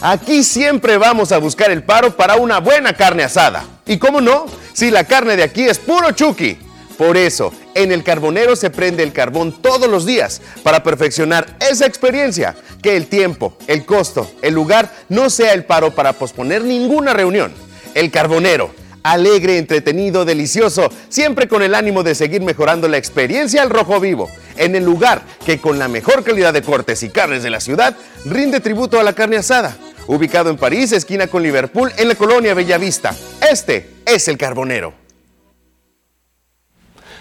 [0.01, 3.65] Aquí siempre vamos a buscar el paro para una buena carne asada.
[3.87, 6.59] Y cómo no, si la carne de aquí es puro chuki.
[6.99, 11.87] Por eso, en el carbonero se prende el carbón todos los días para perfeccionar esa
[11.87, 17.13] experiencia, que el tiempo, el costo, el lugar no sea el paro para posponer ninguna
[17.13, 17.53] reunión.
[17.95, 18.73] El carbonero,
[19.05, 24.29] alegre, entretenido, delicioso, siempre con el ánimo de seguir mejorando la experiencia al rojo vivo,
[24.57, 27.97] en el lugar que con la mejor calidad de cortes y carnes de la ciudad
[28.25, 29.77] rinde tributo a la carne asada.
[30.07, 33.15] Ubicado en París, esquina con Liverpool, en la colonia Bellavista.
[33.49, 35.04] Este es el carbonero.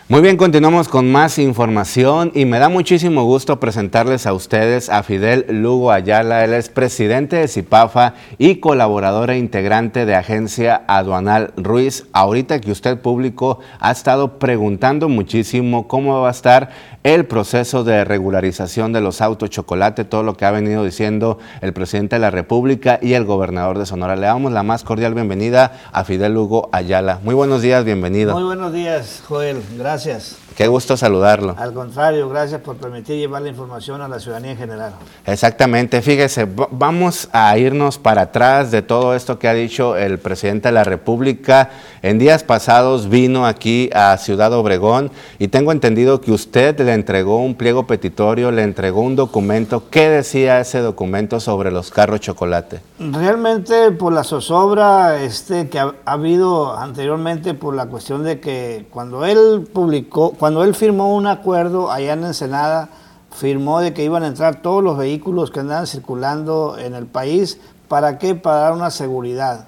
[0.09, 5.01] Muy bien, continuamos con más información y me da muchísimo gusto presentarles a ustedes a
[5.01, 6.43] Fidel Lugo Ayala.
[6.43, 12.05] Él es presidente de CIPAFA y colaboradora integrante de Agencia Aduanal Ruiz.
[12.11, 16.71] Ahorita que usted público ha estado preguntando muchísimo cómo va a estar
[17.03, 21.73] el proceso de regularización de los autos chocolate, todo lo que ha venido diciendo el
[21.73, 24.17] presidente de la República y el gobernador de Sonora.
[24.17, 27.19] Le damos la más cordial bienvenida a Fidel Lugo Ayala.
[27.23, 28.33] Muy buenos días, bienvenido.
[28.33, 29.61] Muy buenos días, Joel.
[29.77, 29.92] Gracias.
[29.93, 30.42] Gracias.
[30.55, 31.55] Qué gusto saludarlo.
[31.57, 34.93] Al contrario, gracias por permitir llevar la información a la ciudadanía en general.
[35.25, 40.67] Exactamente, fíjese, vamos a irnos para atrás de todo esto que ha dicho el presidente
[40.67, 41.71] de la República.
[42.03, 47.37] En días pasados vino aquí a Ciudad Obregón y tengo entendido que usted le entregó
[47.37, 49.89] un pliego petitorio, le entregó un documento.
[49.89, 52.81] ¿Qué decía ese documento sobre los carros chocolate?
[52.99, 58.85] Realmente por la zozobra este, que ha, ha habido anteriormente por la cuestión de que
[58.91, 62.89] cuando él publicó, cuando él firmó un acuerdo allá en Ensenada,
[63.31, 67.61] firmó de que iban a entrar todos los vehículos que andaban circulando en el país.
[67.87, 68.35] ¿Para qué?
[68.35, 69.67] Para dar una seguridad.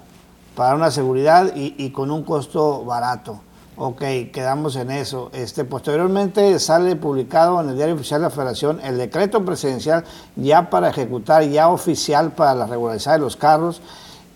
[0.54, 3.40] Para dar una seguridad y, con un costo barato.
[3.78, 4.02] Ok,
[4.34, 5.30] quedamos en eso.
[5.32, 10.04] Este, posteriormente sale publicado en el Diario Oficial de la Federación el decreto presidencial
[10.36, 13.80] ya para ejecutar, ya oficial para la regularidad de los carros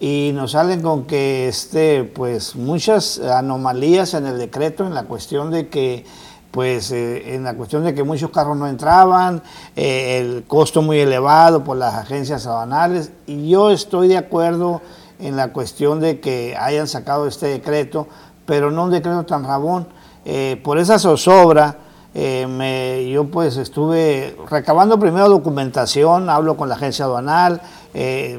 [0.00, 5.50] y nos salen con que este, pues muchas anomalías en el decreto en la cuestión
[5.50, 6.06] de que
[6.50, 9.42] pues eh, en la cuestión de que muchos carros no entraban,
[9.76, 14.82] eh, el costo muy elevado por las agencias aduanales, y yo estoy de acuerdo
[15.18, 18.08] en la cuestión de que hayan sacado este decreto,
[18.46, 19.86] pero no un decreto tan rabón.
[20.24, 21.76] Eh, por esa zozobra,
[22.12, 27.62] me, yo pues estuve recabando primero documentación, hablo con la agencia aduanal,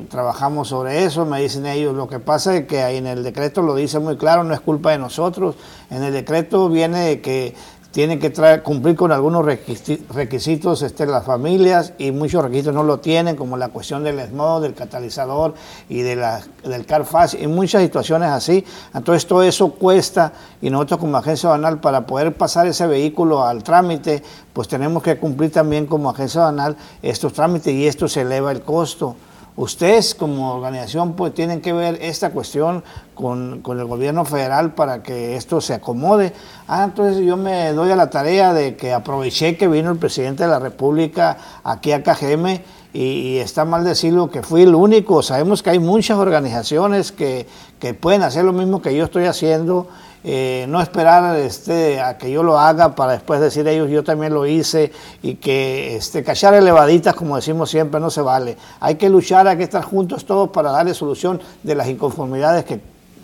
[0.09, 3.73] trabajamos sobre eso, me dicen ellos, lo que pasa es que en el decreto lo
[3.73, 5.55] dice muy claro, no es culpa de nosotros,
[5.89, 7.55] en el decreto viene que
[7.91, 12.99] tienen que traer, cumplir con algunos requisitos este, las familias y muchos requisitos no lo
[12.99, 15.53] tienen, como la cuestión del ESMO, del catalizador
[15.89, 18.63] y de la, del CARFAS, y muchas situaciones así.
[18.93, 23.61] Entonces todo eso cuesta y nosotros como agencia banal para poder pasar ese vehículo al
[23.61, 24.23] trámite,
[24.53, 28.61] pues tenemos que cumplir también como agencia banal estos trámites y esto se eleva el
[28.61, 29.17] costo.
[29.57, 32.83] Ustedes como organización pues tienen que ver esta cuestión
[33.13, 36.33] con, con, el gobierno federal para que esto se acomode.
[36.67, 40.43] Ah, entonces yo me doy a la tarea de que aproveché que vino el presidente
[40.43, 42.61] de la República aquí a KGM
[42.93, 45.21] y, y, está mal decirlo que fui el único.
[45.21, 47.45] Sabemos que hay muchas organizaciones que,
[47.79, 49.87] que pueden hacer lo mismo que yo estoy haciendo
[50.23, 54.33] eh, no esperar este, a que yo lo haga para después decir ellos yo también
[54.33, 54.91] lo hice
[55.23, 58.57] y que este, cachar elevaditas como decimos siempre no se vale.
[58.79, 62.79] Hay que luchar, hay que estar juntos todos para darle solución de las inconformidades que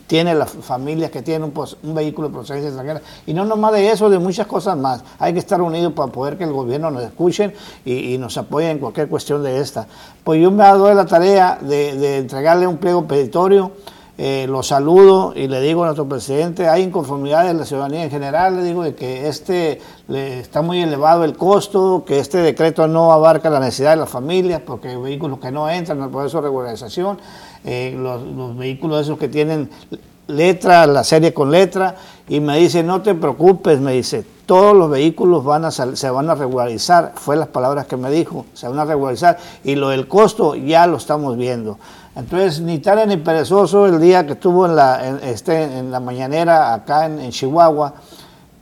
[0.08, 3.02] tienen las familias que tienen un, vehículo de procedencia extranjera.
[3.26, 5.04] Y no nomás de eso, de muchas cosas más.
[5.20, 7.54] Hay que estar unidos para poder que el gobierno nos escuche
[7.84, 9.86] y, y, nos apoye en cualquier cuestión de esta.
[10.24, 13.74] Pues yo me he dado la tarea de, de entregarle un pliego petitorio
[14.20, 18.10] eh, lo saludo y le digo a nuestro presidente, hay inconformidad de la ciudadanía en
[18.10, 22.88] general, le digo de que este le, está muy elevado el costo, que este decreto
[22.88, 26.10] no abarca la necesidad de las familias, porque hay vehículos que no entran en el
[26.10, 27.20] proceso de regularización,
[27.64, 29.70] eh, los, los vehículos esos que tienen
[30.26, 31.96] letra, la serie con letra,
[32.28, 36.30] y me dice, no te preocupes, me dice, todos los vehículos van a se van
[36.30, 40.08] a regularizar, fue las palabras que me dijo, se van a regularizar, y lo del
[40.08, 41.78] costo ya lo estamos viendo.
[42.18, 46.74] Entonces, ni tan ni perezoso el día que estuvo en la, este, en la mañanera
[46.74, 47.94] acá en, Chihuahua,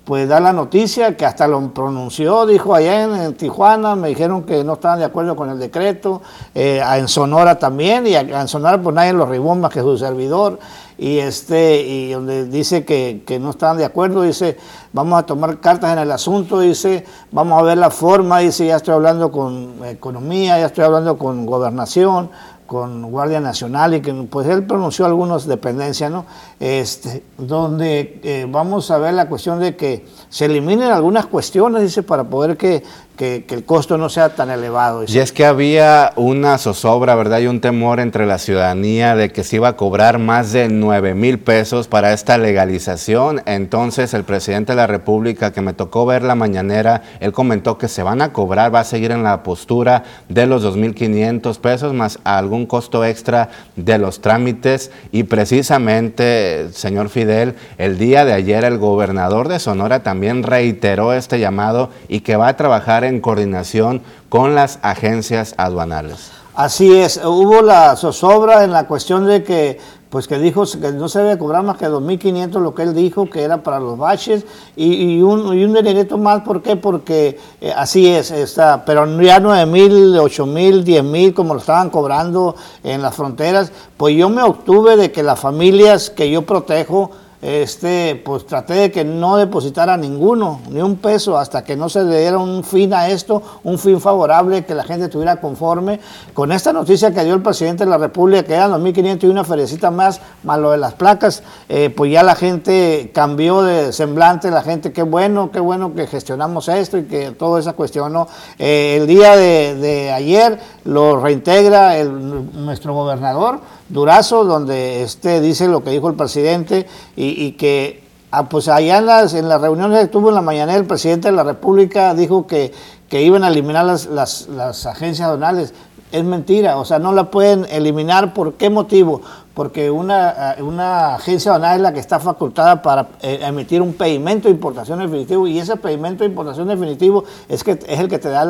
[0.04, 4.62] pues da la noticia que hasta lo pronunció, dijo allá en, Tijuana, me dijeron que
[4.66, 6.22] no estaban de acuerdo con el decreto,
[6.54, 10.60] eh, en Sonora también, y en Sonora pues nadie lo ribó más que su servidor,
[10.98, 14.58] y este, y donde dice que, que, no estaban de acuerdo, dice,
[14.94, 18.76] vamos a tomar cartas en el asunto, dice, vamos a ver la forma, dice, ya
[18.76, 22.30] estoy hablando con economía, ya estoy hablando con gobernación,
[22.66, 26.26] con Guardia Nacional y que pues él pronunció algunas dependencias, ¿no?
[26.60, 32.04] Este, donde eh, vamos a ver la cuestión de que se eliminen algunas cuestiones, dice,
[32.04, 32.84] para poder que
[33.16, 35.04] que, el costo no sea tan elevado.
[35.08, 37.40] Y es que había una zozobra, ¿verdad?
[37.40, 41.16] Y un temor entre la ciudadanía de que se iba a cobrar más de 9
[41.16, 43.42] mil pesos para esta legalización.
[43.46, 47.88] Entonces el presidente de la República, que me tocó ver la mañanera, él comentó que
[47.88, 52.20] se van a cobrar, va a seguir en la postura de los 2.500 pesos más
[52.56, 54.92] algún costo extra de los trámites.
[55.12, 61.40] Y precisamente, señor Fidel, el día de ayer el gobernador de Sonora también reiteró este
[61.40, 66.32] llamado y que va a trabajar en coordinación con las agencias aduanales.
[66.56, 69.78] Así es, hubo la zozobra en la cuestión de que,
[70.16, 73.30] pues que dijo que no se debe cobrar más que 2.500 lo que él dijo
[73.30, 74.46] que era para los baches
[74.78, 76.78] y, un, y un más, ¿por qué?
[76.78, 82.56] Porque eh, así es, está, pero ya 9.000, 8.000, 10.000 como lo estaban cobrando
[82.86, 87.12] en las fronteras, pues yo me obtuve de que las familias que yo protejo,
[87.42, 92.06] este, pues traté de que no depositara ninguno, ni un peso, hasta que no se
[92.06, 96.00] diera un fin a esto, un fin favorable, que la gente estuviera conforme.
[96.34, 99.44] Con esta noticia que dio el presidente de la República, que eran 2.500 y una
[99.44, 104.52] ferecita más, más lo de las placas, eh, pues ya la gente cambió de semblante,
[104.52, 108.28] la gente, qué bueno, qué bueno que gestionamos esto y que toda esa cuestión, ¿no?
[108.60, 113.60] Eh, el día de, ayer lo reintegra nuestro gobernador
[113.90, 119.06] Durazo, donde este dice lo que dijo el presidente y, que ah, pues allá en
[119.06, 122.48] las, en las reuniones que tuvo en la mañana el presidente de la República dijo
[122.48, 122.72] que,
[123.10, 125.74] que iban a eliminar las, las, agencias donales.
[126.12, 128.34] Es mentira, o sea, no la pueden eliminar.
[128.34, 129.22] ¿Por qué motivo?
[129.54, 133.94] Porque una, ah, una agencia donal es la que está facultada para eh, emitir un
[133.94, 138.18] pedimento de importación definitivo y ese pedimento de importación definitivo es, que, es el que
[138.18, 138.46] te da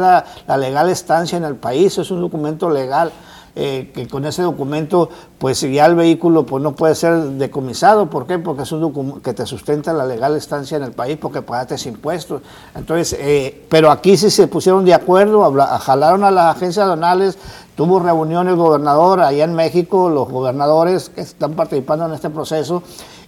[0.47, 3.11] la legal estancia en el país, es un documento legal.
[3.57, 8.09] Eh, que con ese documento, pues ya el vehículo pues, no puede ser decomisado.
[8.09, 8.37] ¿Por qué?
[8.37, 11.87] Porque es un documento que te sustenta la legal estancia en el país porque pagaste
[11.87, 12.41] impuestos.
[12.75, 17.37] Entonces, eh, pero aquí sí se pusieron de acuerdo, jalaron a las agencias donales,
[17.75, 22.83] tuvo reunión el gobernador allá en México, los gobernadores que están participando en este proceso.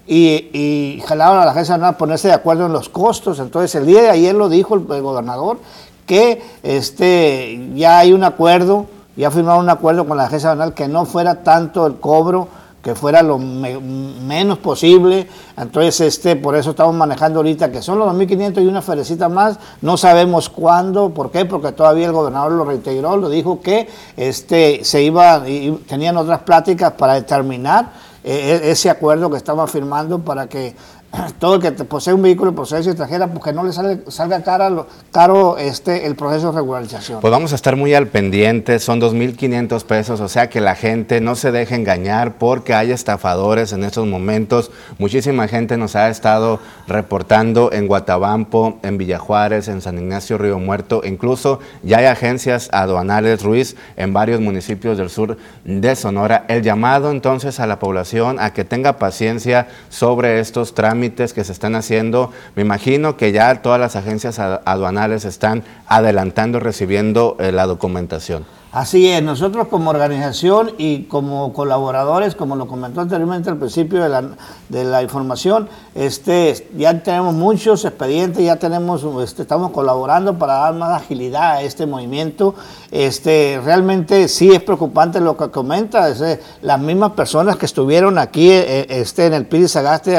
[0.10, 3.40] Y, jalaron a la agencia a ponerse de acuerdo en los costos.
[3.40, 5.60] Entonces, el día de ayer lo dijo el, el gobernador
[6.06, 8.88] que este, ya hay un acuerdo
[9.18, 12.48] ya firmaron un acuerdo con la agencia banal que no fuera tanto el cobro,
[12.82, 15.28] que fuera lo menos posible.
[15.58, 19.60] Entonces, este, por eso estamos manejando ahorita que son los 2.500 y una ferecita más.
[19.82, 21.44] No sabemos cuándo, ¿por qué?
[21.44, 26.42] Porque todavía el gobernador lo reintegró, lo dijo que este, se iba y tenían otras
[26.44, 27.92] pláticas para determinar
[28.24, 30.76] eh, e-, ese acuerdo que estaban firmando para que
[31.40, 35.58] todo el que posee un vehículo de procedencia extranjera, porque no le salga caro, caro
[35.58, 37.22] este, el proceso de regularización.
[37.22, 41.22] Pues vamos a estar muy al pendiente, son 2.500 pesos, o sea que la gente
[41.22, 44.72] no se deje engañar porque hay estafadores en estos momentos.
[44.98, 51.02] Muchísima gente nos ha estado reportando en Guatabampo, en Villajuárez, en San Ignacio Río Muerto,
[51.04, 56.46] incluso ya hay agencias aduanales Ruiz en varios municipios del sur de Sonora.
[56.48, 61.52] El llamado entonces a la población a que tenga paciencia sobre estos trámites que se
[61.52, 62.32] están haciendo.
[62.56, 68.46] Me imagino que ya todas las agencias aduanales están adelantando, recibiendo eh, la documentación.
[68.74, 74.84] Así es, nosotros como organización y como colaboradores, como lo comentó anteriormente al principio de
[74.84, 81.02] la, información, este, ya tenemos muchos expedientes, ya tenemos, este, estamos colaborando para dar más
[81.02, 82.56] agilidad a este movimiento.
[82.92, 88.18] Este, realmente sí es preocupante lo que comenta, es, eh, las mismas personas que estuvieron
[88.18, 90.18] aquí eh, este, en el PIDI Sagaste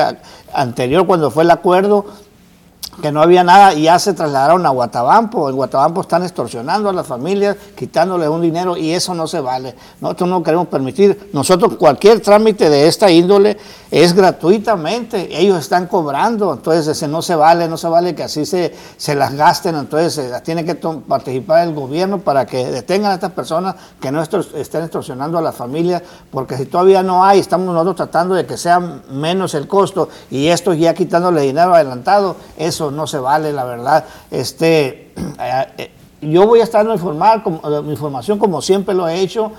[0.54, 2.06] anterior cuando fue el acuerdo,
[3.00, 5.48] que no había nada y ya se trasladaron a Guatabampo.
[5.48, 9.74] En Guatabampo están extorsionando a las familias, quitándoles un dinero y eso no se vale.
[10.00, 11.30] Nosotros no queremos permitir.
[11.32, 13.56] Nosotros cualquier trámite de esta índole
[13.90, 15.28] es gratuitamente.
[15.38, 19.14] Ellos están cobrando, entonces ese no se vale, no se vale que así se, se
[19.14, 19.76] las gasten.
[19.76, 24.22] Entonces eh, tiene que participar el gobierno para que detengan a estas personas que no
[24.22, 28.56] estén extorsionando a las familias, porque si todavía no hay, estamos nosotros tratando de que
[28.56, 28.80] sea
[29.10, 34.04] menos el costo y esto ya quitándole dinero adelantado, eso no se vale, la verdad.
[34.30, 39.08] Este, eh, eh, yo voy a estar en informar, como, mi información como siempre lo
[39.08, 39.52] he hecho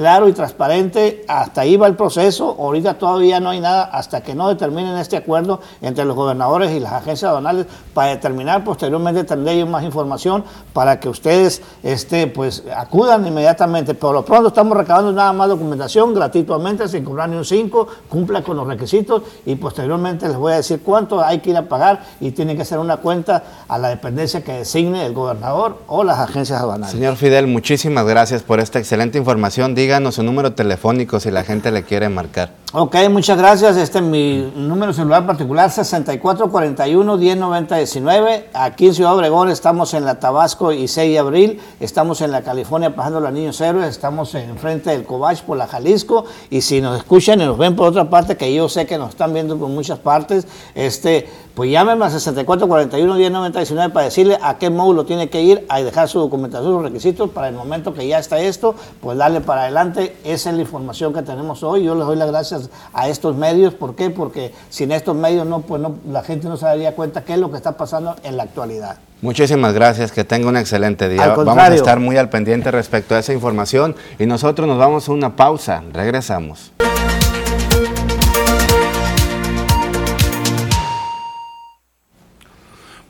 [0.00, 1.26] claro y transparente.
[1.28, 2.56] Hasta ahí va el proceso.
[2.58, 6.80] Ahorita todavía no hay nada hasta que no determinen este acuerdo entre los gobernadores y
[6.80, 10.42] las agencias aduanales para determinar posteriormente tendré más información
[10.72, 13.92] para que ustedes este, pues, acudan inmediatamente.
[13.92, 18.40] Por lo pronto estamos recabando nada más documentación gratuitamente, sin cobrar ni un 5, cumpla
[18.40, 22.00] con los requisitos y posteriormente les voy a decir cuánto hay que ir a pagar
[22.20, 26.18] y tiene que hacer una cuenta a la dependencia que designe el gobernador o las
[26.20, 26.92] agencias aduanales.
[26.92, 31.72] Señor Fidel, muchísimas gracias por esta excelente información díganos su número telefónico si la gente
[31.72, 32.50] le quiere marcar.
[32.72, 33.76] Ok, muchas gracias.
[33.76, 38.44] Este es mi número celular particular, 6441-109019.
[38.54, 41.60] Aquí en Ciudad Obregón estamos en la Tabasco y 6 de abril.
[41.80, 43.88] Estamos en la California pasando los niños héroes.
[43.88, 46.24] Estamos enfrente del Cobach por la Jalisco.
[46.50, 49.08] Y si nos escuchan y nos ven por otra parte, que yo sé que nos
[49.08, 55.04] están viendo por muchas partes, este, pues llámenme a 6441-109019 para decirle a qué módulo
[55.04, 58.40] tiene que ir a dejar su documentación, sus requisitos para el momento que ya está
[58.40, 60.16] esto, pues darle para adelante.
[60.24, 61.84] Esa es la información que tenemos hoy.
[61.84, 63.74] Yo les doy las gracias a estos medios.
[63.74, 64.10] ¿Por qué?
[64.10, 67.38] Porque sin estos medios no, pues no, la gente no se daría cuenta qué es
[67.38, 68.98] lo que está pasando en la actualidad.
[69.22, 71.34] Muchísimas gracias, que tenga un excelente día.
[71.34, 75.12] Vamos a estar muy al pendiente respecto a esa información y nosotros nos vamos a
[75.12, 75.82] una pausa.
[75.92, 76.72] Regresamos.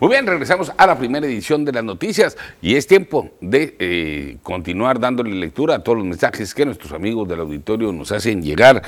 [0.01, 4.38] Muy bien, regresamos a la primera edición de las noticias y es tiempo de eh,
[4.42, 8.80] continuar dándole lectura a todos los mensajes que nuestros amigos del auditorio nos hacen llegar.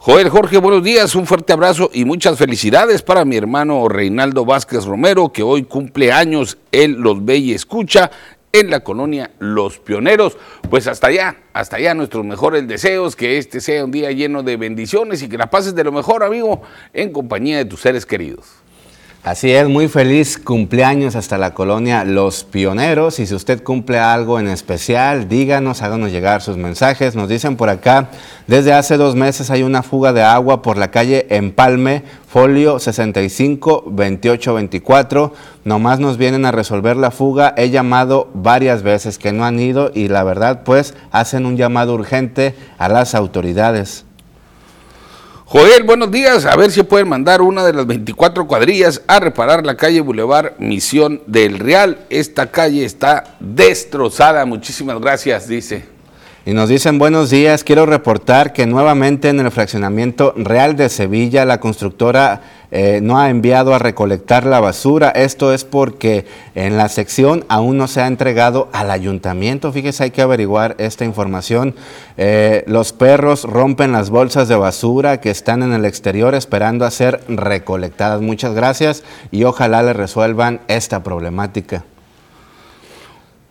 [0.00, 4.84] Joel Jorge, buenos días, un fuerte abrazo y muchas felicidades para mi hermano Reinaldo Vázquez
[4.84, 8.10] Romero, que hoy cumple años, él los ve y escucha
[8.52, 10.36] en la colonia Los Pioneros.
[10.68, 14.58] Pues hasta allá, hasta allá nuestros mejores deseos, que este sea un día lleno de
[14.58, 16.60] bendiciones y que la pases de lo mejor, amigo,
[16.92, 18.59] en compañía de tus seres queridos.
[19.22, 23.18] Así es, muy feliz cumpleaños hasta la colonia Los Pioneros.
[23.18, 27.14] Y si usted cumple algo en especial, díganos, háganos llegar sus mensajes.
[27.16, 28.08] Nos dicen por acá,
[28.46, 33.84] desde hace dos meses hay una fuga de agua por la calle Empalme, folio 65
[33.88, 35.34] 28 24.
[35.64, 37.52] Nomás nos vienen a resolver la fuga.
[37.58, 41.92] He llamado varias veces que no han ido y la verdad pues hacen un llamado
[41.92, 44.06] urgente a las autoridades.
[45.52, 46.46] Joel, buenos días.
[46.46, 50.52] A ver si pueden mandar una de las 24 cuadrillas a reparar la calle Boulevard
[50.60, 51.98] Misión del Real.
[52.08, 54.46] Esta calle está destrozada.
[54.46, 55.86] Muchísimas gracias, dice.
[56.46, 61.44] Y nos dicen buenos días, quiero reportar que nuevamente en el fraccionamiento Real de Sevilla
[61.44, 65.10] la constructora eh, no ha enviado a recolectar la basura.
[65.10, 66.24] Esto es porque
[66.54, 69.70] en la sección aún no se ha entregado al ayuntamiento.
[69.70, 71.74] Fíjese, hay que averiguar esta información.
[72.16, 76.90] Eh, los perros rompen las bolsas de basura que están en el exterior esperando a
[76.90, 78.22] ser recolectadas.
[78.22, 81.84] Muchas gracias y ojalá le resuelvan esta problemática.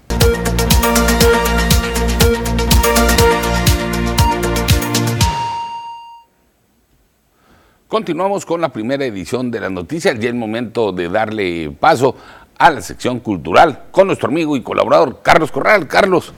[7.94, 12.16] Continuamos con la primera edición de las noticias y es momento de darle paso
[12.58, 15.88] a la sección cultural con nuestro amigo y colaborador Carlos Corral.
[15.88, 16.34] Carlos,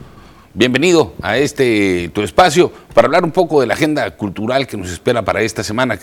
[0.52, 4.90] bienvenido a este tu espacio para hablar un poco de la agenda cultural que nos
[4.90, 5.98] espera para esta semana.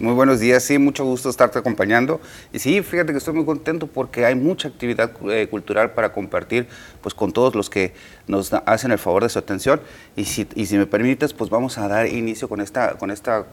[0.00, 2.20] Muy buenos días, sí, mucho gusto estarte acompañando.
[2.52, 6.68] Y sí, fíjate que estoy muy contento porque hay mucha actividad eh, cultural para compartir
[7.02, 7.94] pues, con todos los que
[8.28, 9.80] nos hacen el favor de su atención.
[10.14, 13.46] Y si, y si me permites, pues vamos a dar inicio con esta, con esta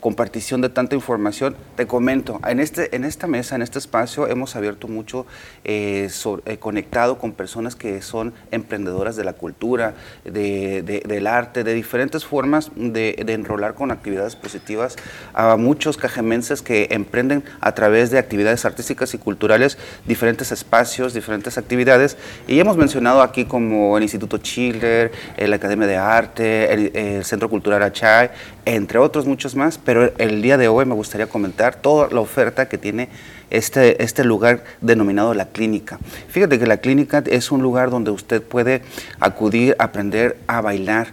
[0.00, 1.54] compartición de tanta información.
[1.76, 5.24] Te comento, en, este, en esta mesa, en este espacio, hemos abierto mucho
[5.62, 6.10] eh,
[6.46, 9.94] eh, conectado con personas que son emprendedoras de la cultura,
[10.24, 14.96] de, del arte, de diferentes formas de, de enrolar con actividades positivas
[15.32, 21.58] a muchos cajemenses que emprenden a través de actividades artísticas y culturales diferentes espacios, diferentes
[21.58, 22.16] actividades.
[22.48, 27.82] Y hemos mencionado aquí como el Instituto Chiller, la Academia de Arte, el, Centro Cultural
[27.82, 28.30] Achay,
[28.64, 32.68] entre otros muchos más, pero el día de hoy me gustaría comentar toda la oferta
[32.68, 33.08] que tiene
[33.50, 35.98] este, este lugar denominado la clínica.
[36.28, 38.82] Fíjate que la clínica es un lugar donde usted puede
[39.20, 41.08] acudir, aprender a bailar,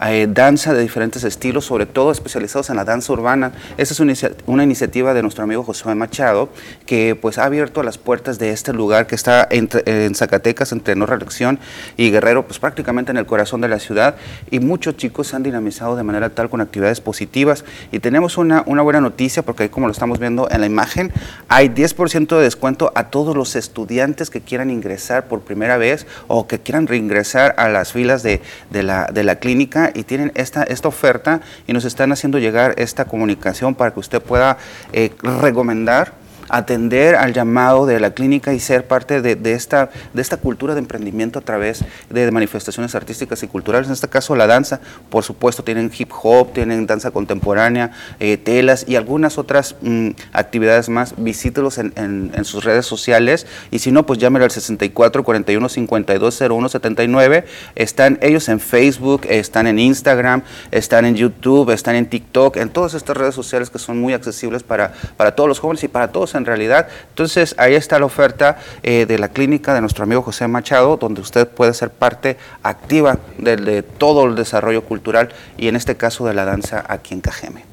[0.00, 3.52] eh, danza de diferentes estilos, sobre todo especializados en la danza urbana.
[3.76, 4.00] Esta es
[4.46, 6.48] una, iniciativa de nuestro amigo José Machado,
[6.86, 11.06] que pues ha abierto las puertas de este lugar que está en Zacatecas, entre No
[11.06, 11.58] Reelección
[11.96, 14.16] y Guerrero, pues prácticamente en el corazón de la ciudad,
[14.50, 17.64] y muchos chicos se han dinamizado de manera tal con actividades positivas.
[17.92, 21.12] Y tenemos una, una buena noticia, porque como lo estamos viendo en la imagen,
[21.48, 26.46] hay 10% de descuento a todos los estudiantes que quieran ingresar por primera vez o
[26.46, 28.40] que quieran reingresar a las filas de,
[28.70, 32.74] de, la, de la clínica y tienen esta, esta oferta y nos están haciendo llegar
[32.76, 34.58] esta comunicación para que usted pueda
[34.92, 36.12] eh, recomendar
[36.48, 40.80] atender al llamado de la clínica y ser parte de, esta, de esta cultura de
[40.80, 43.88] emprendimiento a través de manifestaciones artísticas y culturales.
[43.88, 44.80] En este caso, la danza,
[45.10, 50.88] por supuesto, tienen hip hop, tienen danza contemporánea, eh, telas y algunas otras mm, actividades
[50.88, 51.14] más.
[51.16, 56.40] Visítelos en, en, sus redes sociales y si no, pues llámenlo al 64 41 52
[56.40, 57.44] 01 79.
[57.74, 62.94] Están ellos en Facebook, están en Instagram, están en YouTube, están en TikTok, en todas
[62.94, 66.34] estas redes sociales que son muy accesibles para, para todos los jóvenes y para todos
[66.44, 66.88] realidad.
[67.10, 71.20] Entonces, ahí está la oferta eh, de la clínica de nuestro amigo José Machado, donde
[71.20, 76.34] usted puede ser parte activa de, todo el desarrollo cultural y en este caso de
[76.34, 77.64] la danza aquí en Cajeme.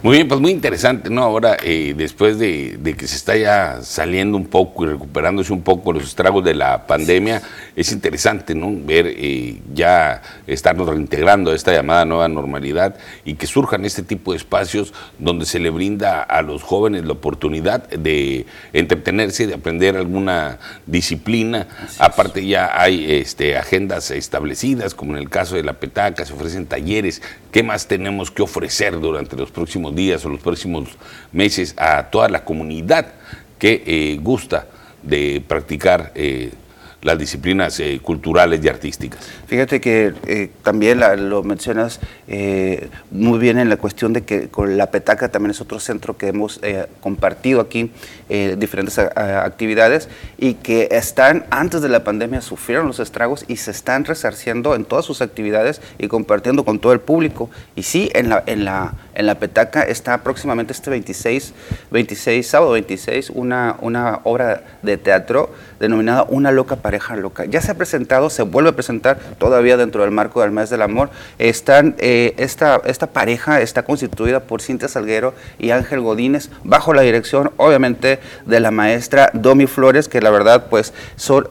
[0.00, 1.24] Muy bien, pues muy interesante, ¿no?
[1.24, 5.92] Ahora, eh, después de, que se está ya saliendo un poco y recuperándose un poco
[5.92, 7.42] los estragos de la pandemia,
[7.78, 8.72] es interesante, ¿no?
[8.74, 14.32] Ver eh, ya estarnos reintegrando a esta llamada nueva normalidad y que surjan este tipo
[14.32, 19.96] de espacios donde se le brinda a los jóvenes la oportunidad de entretenerse, de aprender
[19.96, 21.68] alguna disciplina.
[22.00, 26.66] Aparte ya hay este, agendas establecidas, como en el caso de la petaca, se ofrecen
[26.66, 27.22] talleres.
[27.52, 30.88] ¿Qué más tenemos que ofrecer durante los próximos días o los próximos
[31.30, 33.12] meses a toda la comunidad
[33.60, 34.66] que eh, gusta
[35.04, 36.50] de practicar eh,
[37.02, 39.20] las disciplinas eh, culturales y artísticas.
[39.46, 44.76] Fíjate que eh, también lo mencionas eh, muy bien en la cuestión de que con
[44.76, 46.60] la petaca también es otro centro que hemos
[47.00, 47.90] compartido aquí
[48.28, 54.04] diferentes actividades y que están antes de la pandemia sufrieron los estragos y se están
[54.04, 57.48] resarciendo en todas sus actividades y compartiendo con todo el público.
[57.74, 61.52] Y sí, en la, en la, en la petaca está próximamente este 26,
[61.90, 65.50] 26 sábado 26, una, una obra de teatro
[65.80, 67.44] denominada Una loca pareja loca.
[67.44, 70.82] Ya se ha presentado, se vuelve a presentar todavía dentro del marco del mes del
[70.82, 71.10] amor.
[71.38, 77.02] Están, eh, esta, esta pareja está constituida por Cintia Salguero y Ángel Godínez, bajo la
[77.02, 80.92] dirección, obviamente, de la maestra Domi Flores, que la verdad, pues,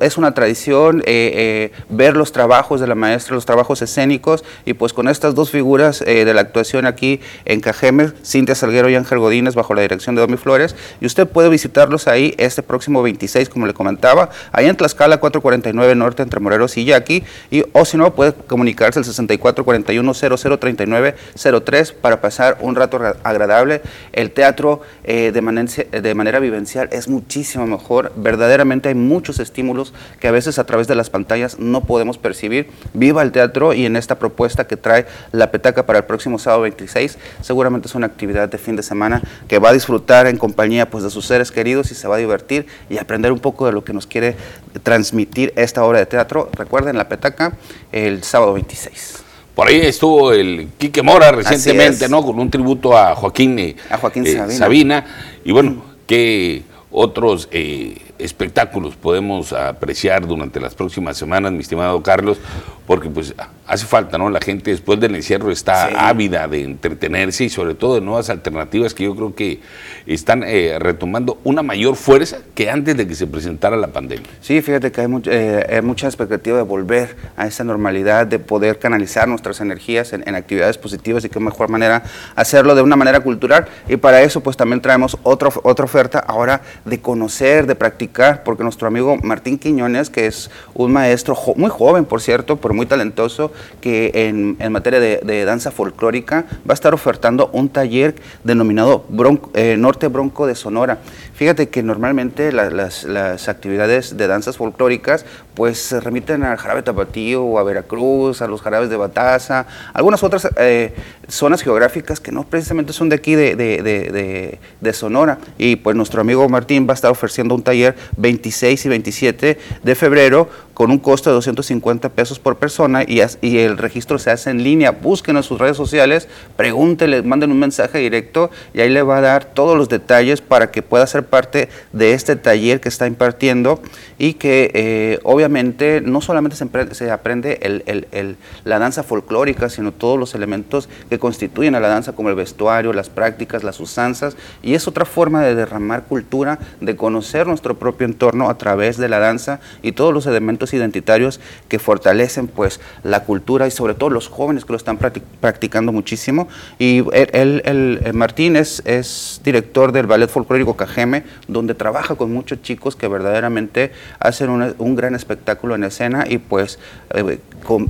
[0.02, 4.74] es una tradición eh, eh, ver los trabajos de la maestra, los trabajos escénicos, y
[4.74, 9.20] pues con estas dos figuras de la actuación aquí en Cajeme, Cintia Salguero y Ángel
[9.20, 13.50] Godínez, bajo la dirección de Domi Flores, y usted puede visitarlos ahí este próximo 26,
[13.50, 17.98] como le comentaba, ahí en Tlaxcala 449 Norte, entre Morelos y Yaqui, y o si
[17.98, 21.16] no, puede comunicarse al 6441 0039
[21.64, 23.82] 03 para pasar un rato agradable.
[24.14, 28.12] El teatro eh, manera, de manera vivencial es muchísimo mejor.
[28.16, 32.70] Verdaderamente hay muchos estímulos que a veces a través de las pantallas no podemos percibir.
[32.94, 36.64] Viva el teatro y en esta propuesta que trae la petaca para el próximo sábado
[36.64, 37.18] 26,
[37.48, 41.06] seguramente es una actividad de fin de semana que va a disfrutar en compañía pues,
[41.06, 43.86] de sus seres queridos y se va a divertir y aprender un poco de lo
[43.86, 44.36] que nos quiere
[44.84, 46.50] transmitir esta obra de teatro.
[46.52, 47.54] Recuerden la petaca
[47.94, 49.24] el sábado 26.
[49.56, 52.22] Por ahí estuvo el Quique Mora recientemente, ¿no?
[52.22, 55.06] Con un tributo a Joaquín, eh, a Joaquín eh, Sabina.
[55.46, 62.40] Y bueno, ¿qué otros eh, espectáculos podemos apreciar durante las próximas semanas, mi estimado Carlos?
[62.88, 63.36] porque pues
[63.68, 64.30] hace falta, ¿no?
[64.30, 68.94] La gente después del encierro está ávida de entretenerse y sobre todo de nuevas alternativas
[68.94, 69.60] que yo creo que
[70.06, 74.28] están eh, retomando una mayor fuerza que antes de que se presentara la pandemia.
[74.42, 79.28] Sí, fíjate que hay, eh, mucha expectativa de volver a esa normalidad, de poder canalizar
[79.28, 82.04] nuestras energías en, actividades positivas y qué mejor manera
[82.36, 83.68] hacerlo de una manera cultural.
[83.88, 88.64] Y para eso pues también traemos otra otra oferta ahora de conocer, de practicar, porque
[88.64, 93.52] nuestro amigo Martín Quiñones, que es un maestro muy joven, por cierto, pero muy talentoso,
[93.82, 99.06] que en, materia de, danza folclórica va a estar ofertando un taller denominado
[99.54, 101.00] eh, Norte Bronco de Sonora.
[101.38, 105.24] Fíjate que normalmente las, actividades de danzas folclóricas
[105.54, 110.24] pues se remiten al jarabe tapatío o a Veracruz, a los jarabes de Bataza, algunas
[110.24, 110.96] otras eh,
[111.28, 115.38] zonas geográficas que no precisamente son de aquí de, de, Sonora.
[115.60, 119.96] Y pues nuestro amigo Martín va a estar ofreciendo un taller 26 y 27 de
[119.96, 124.50] febrero con un costo de 250 pesos por persona y, y el registro se hace
[124.50, 124.92] en línea.
[124.92, 129.22] Busquen en sus redes sociales, pregúntenle, manden un mensaje directo y ahí le va a
[129.22, 133.82] dar todos los detalles para que pueda ser parte de este taller que está impartiendo
[134.20, 140.36] y que eh, obviamente no solamente se, aprende el, la danza folclórica, sino todos los
[140.36, 144.88] elementos que constituyen a la danza como el vestuario, las prácticas, las usanzas y es
[144.88, 149.60] otra forma de derramar cultura, de conocer nuestro propio entorno a través de la danza
[149.82, 154.66] y todos los elementos identitarios que fortalecen pues la cultura y sobre todo los jóvenes
[154.66, 156.48] que lo están practicando muchísimo.
[156.80, 162.96] Y él, el, Martín es, director del Ballet Folclórico Cajeme, donde trabaja con muchos chicos
[162.96, 166.80] que verdaderamente hacen un gran espectáculo en escena y pues
[167.14, 167.40] eh,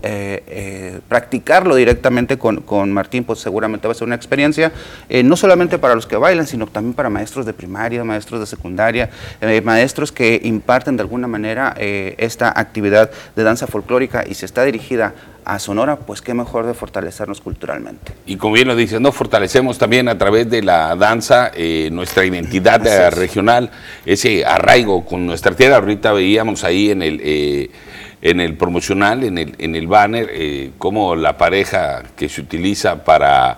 [0.01, 4.71] eh, eh, practicarlo directamente con, con, Martín pues seguramente va a ser una experiencia
[5.23, 9.09] no solamente para los que bailan, sino también para maestros de primaria, maestros de secundaria,
[9.63, 15.13] maestros que imparten de alguna manera esta actividad de danza folclórica y se está dirigida
[15.47, 18.11] a Sonora, pues qué mejor de fortalecernos culturalmente.
[18.25, 19.13] Y como bien lo dices, ¿no?
[19.13, 23.71] fortalecemos también a través de la danza eh, nuestra identidad eh, regional,
[24.05, 25.77] ese arraigo con nuestra tierra.
[25.77, 27.69] Ahorita veíamos ahí en el, eh,
[28.21, 33.57] en el promocional, en el, en el banner, como la pareja que se utiliza para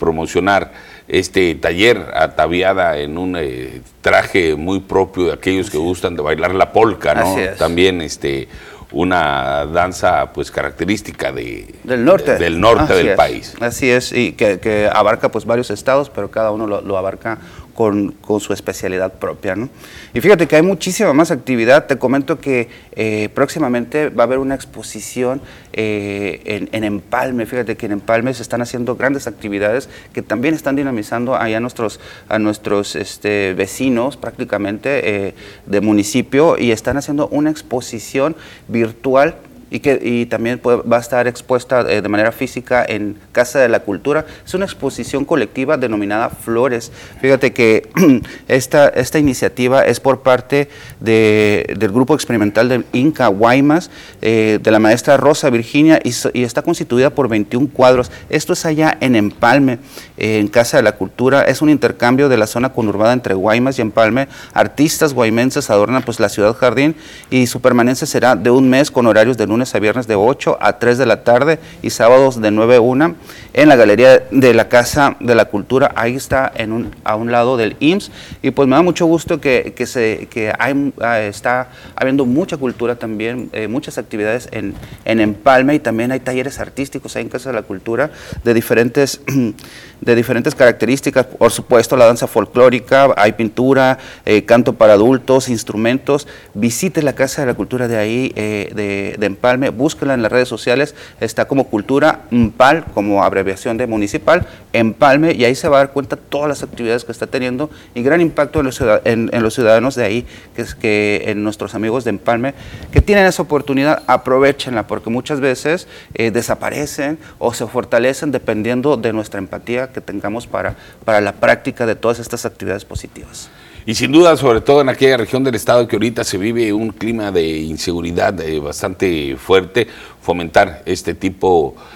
[0.00, 0.72] promocionar
[1.08, 6.54] este taller ataviada en un eh, traje muy propio de aquellos que gustan de bailar
[6.54, 7.36] la polka, ¿no?
[7.58, 8.48] También este
[8.92, 13.54] una danza pues característica de, del norte, del norte del país.
[13.60, 17.38] Así es, y que, abarca pues varios estados, pero cada uno lo abarca
[17.74, 19.56] con, su especialidad propia.
[19.56, 19.68] ¿no?
[20.14, 21.86] Y fíjate que hay muchísima más actividad.
[21.86, 25.40] Te comento que eh, próximamente va a haber una exposición
[25.72, 27.46] eh, en, Empalme.
[27.46, 31.60] Fíjate que en Empalme se están haciendo grandes actividades que también están dinamizando allá a
[31.60, 35.34] nuestros, a nuestros este, vecinos prácticamente eh,
[35.66, 38.36] de municipio y están haciendo una exposición
[38.68, 39.36] virtual
[39.72, 43.70] y que y también va a estar expuesta eh, de manera física en Casa de
[43.70, 44.26] la Cultura.
[44.44, 46.92] Es una exposición colectiva denominada Flores.
[47.22, 47.88] Fíjate que
[48.48, 50.68] esta, esta iniciativa es por parte
[51.00, 56.60] de, del grupo experimental del Inca Guaymas, eh, de la maestra Rosa Virginia, y, está
[56.60, 58.10] constituida por 21 cuadros.
[58.28, 59.78] Esto es allá en Empalme,
[60.18, 61.44] eh, en Casa de la Cultura.
[61.44, 64.28] Es un intercambio de la zona conurbada entre Guaymas y Empalme.
[64.52, 66.94] Artistas guaymenses adornan pues la ciudad jardín
[67.30, 70.58] y su permanencia será de un mes con horarios de lunes a viernes de 8
[70.60, 73.14] a 3 de la tarde y sábados de 9 a 1
[73.54, 75.92] en la Galería de la Casa de la Cultura.
[75.94, 78.10] Ahí está en un, a un lado del IMSS
[78.42, 82.56] y pues me da mucho gusto que, que se, que hay, ah, está habiendo mucha
[82.56, 87.28] cultura también, eh, muchas actividades en, en Empalme y también hay talleres artísticos ahí en
[87.28, 88.10] Casa de la Cultura
[88.42, 89.20] de diferentes,
[90.00, 91.26] de diferentes características.
[91.26, 96.26] Por supuesto, la danza folclórica, hay pintura, eh, canto para adultos, instrumentos.
[96.54, 100.32] Visite la Casa de la Cultura de ahí, eh, de, de Empalme búsquela en las
[100.32, 105.76] redes sociales, está como Cultura MPAL, como abreviación de municipal, Empalme, y ahí se va
[105.76, 109.30] a dar cuenta todas las actividades que está teniendo y gran impacto en los, en,
[109.42, 110.26] los ciudadanos de ahí,
[110.56, 112.54] que es que en nuestros amigos de Empalme,
[112.90, 119.12] que tienen esa oportunidad, aprovechenla, porque muchas veces eh, desaparecen o se fortalecen dependiendo de
[119.12, 120.74] nuestra empatía que tengamos para,
[121.04, 123.50] para la práctica de todas estas actividades positivas.
[123.84, 126.90] Y sin duda, sobre todo en aquella región del estado que ahorita se vive un
[126.90, 129.88] clima de inseguridad eh, bastante fuerte,
[130.20, 131.91] fomentar este tipo de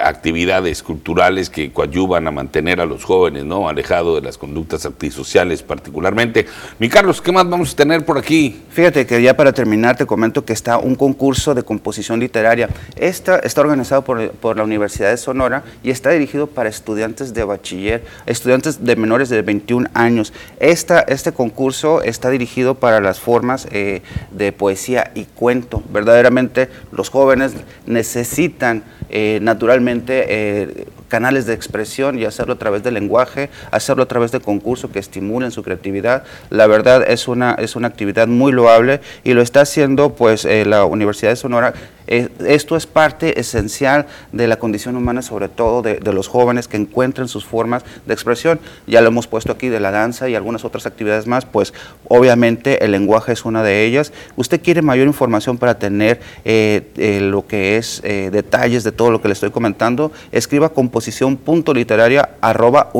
[0.00, 3.68] actividades culturales que coadyuvan a mantener a los jóvenes, ¿no?
[3.68, 6.46] Alejados de las conductas antisociales particularmente.
[6.78, 8.62] Mi Carlos, ¿qué más vamos a tener por aquí?
[8.70, 12.68] Fíjate que ya para terminar te comento que está un concurso de composición literaria.
[12.96, 17.44] Esta está organizado por, por la Universidad de Sonora y está dirigido para estudiantes de
[17.44, 20.32] bachiller, estudiantes de menores de 21 años.
[20.60, 25.82] Esta, este concurso está dirigido para las formas eh, de poesía y cuento.
[25.92, 27.52] Verdaderamente los jóvenes
[27.86, 34.06] necesitan eh, naturalmente eh, canales de expresión y hacerlo a través del lenguaje, hacerlo a
[34.06, 36.24] través de concursos que estimulen su creatividad.
[36.48, 40.64] La verdad es una, es una actividad muy loable y lo está haciendo pues eh,
[40.64, 41.74] la Universidad de Sonora
[42.06, 46.76] eh, esto es parte esencial de la condición humana, sobre todo de, los jóvenes que
[46.76, 48.60] encuentren sus formas de expresión.
[48.86, 51.72] Ya lo hemos puesto aquí de la danza y algunas otras actividades más, pues
[52.08, 54.12] obviamente el lenguaje es una de ellas.
[54.36, 59.22] Usted quiere mayor información para tener eh, eh, lo que es detalles de todo lo
[59.22, 61.01] que le estoy comentando, escriba composición
[61.36, 62.90] punto literaria arroba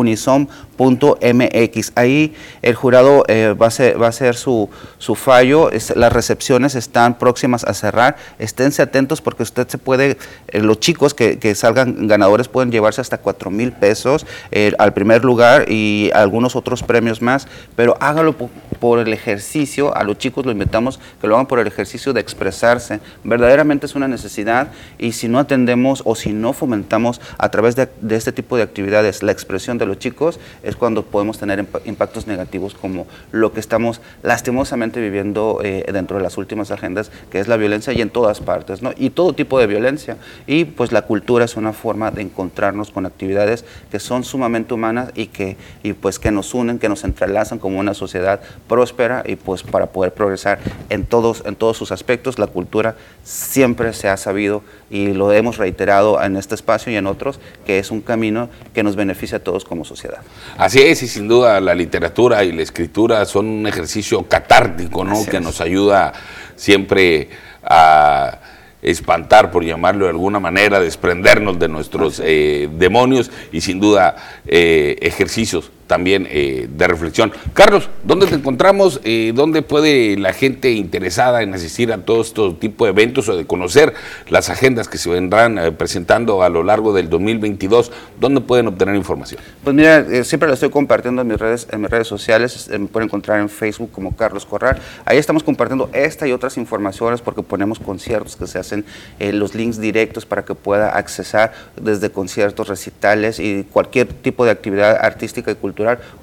[1.23, 1.93] MX.
[1.95, 3.25] Ahí el jurado
[3.61, 8.17] va, a ser, va a hacer su, su fallo, las recepciones están próximas a cerrar,
[8.39, 10.17] esténse atentos porque usted se puede,
[10.49, 15.25] eh, los chicos que, salgan ganadores pueden llevarse hasta 4 mil pesos eh, al primer
[15.25, 17.47] lugar y algunos otros premios más,
[17.77, 21.67] pero hágalo por, el ejercicio, a los chicos lo invitamos que lo hagan por el
[21.69, 27.21] ejercicio de expresarse, verdaderamente es una necesidad y si no atendemos o si no fomentamos
[27.39, 31.39] a través de, este tipo de actividades la expresión de los chicos, es cuando podemos
[31.39, 37.11] tener impactos negativos como lo que estamos lastimosamente viviendo eh, dentro de las últimas agendas,
[37.31, 40.17] que es la violencia y en todas partes y todo tipo de violencia.
[40.47, 45.11] Y pues la cultura es una forma de encontrarnos con actividades que son sumamente humanas
[45.15, 49.37] y que, y pues que nos unen, que nos entrelazan como una sociedad próspera y
[49.37, 52.39] pues para poder progresar en todos, en todos sus aspectos.
[52.39, 54.63] La cultura siempre se ha sabido
[54.93, 58.83] y lo hemos reiterado en este espacio y en otros, que es un camino que
[58.83, 60.19] nos beneficia a todos como sociedad.
[60.59, 65.25] Así es, y sin duda la literatura y la escritura son un ejercicio catártico, ¿no?
[65.25, 66.13] que nos ayuda
[66.57, 67.31] siempre
[67.65, 68.39] a
[68.83, 74.17] espantar, por llamarlo de alguna manera, desprendernos de nuestros eh, demonios y sin duda
[74.47, 77.33] eh, ejercicios también eh, de reflexión.
[77.53, 79.01] Carlos, ¿dónde te encontramos?
[79.05, 83.37] Eh, ¿Dónde puede la gente interesada en asistir a todo este tipo de eventos o
[83.37, 83.93] de conocer
[84.29, 87.93] las agendas que se vendrán eh, presentando a lo largo del 2022?
[88.19, 89.41] ¿Dónde pueden obtener información?
[89.63, 92.71] Pues mira, siempre lo estoy compartiendo en mis redes, en mis redes sociales.
[92.71, 94.79] Me pueden encontrar en Facebook como Carlos Corral.
[95.05, 98.85] Ahí estamos compartiendo esta y otras informaciones porque ponemos conciertos que se hacen
[99.19, 104.97] los links directos para que pueda accesar desde conciertos, recitales y cualquier tipo de actividad
[105.01, 105.72] artística y cultural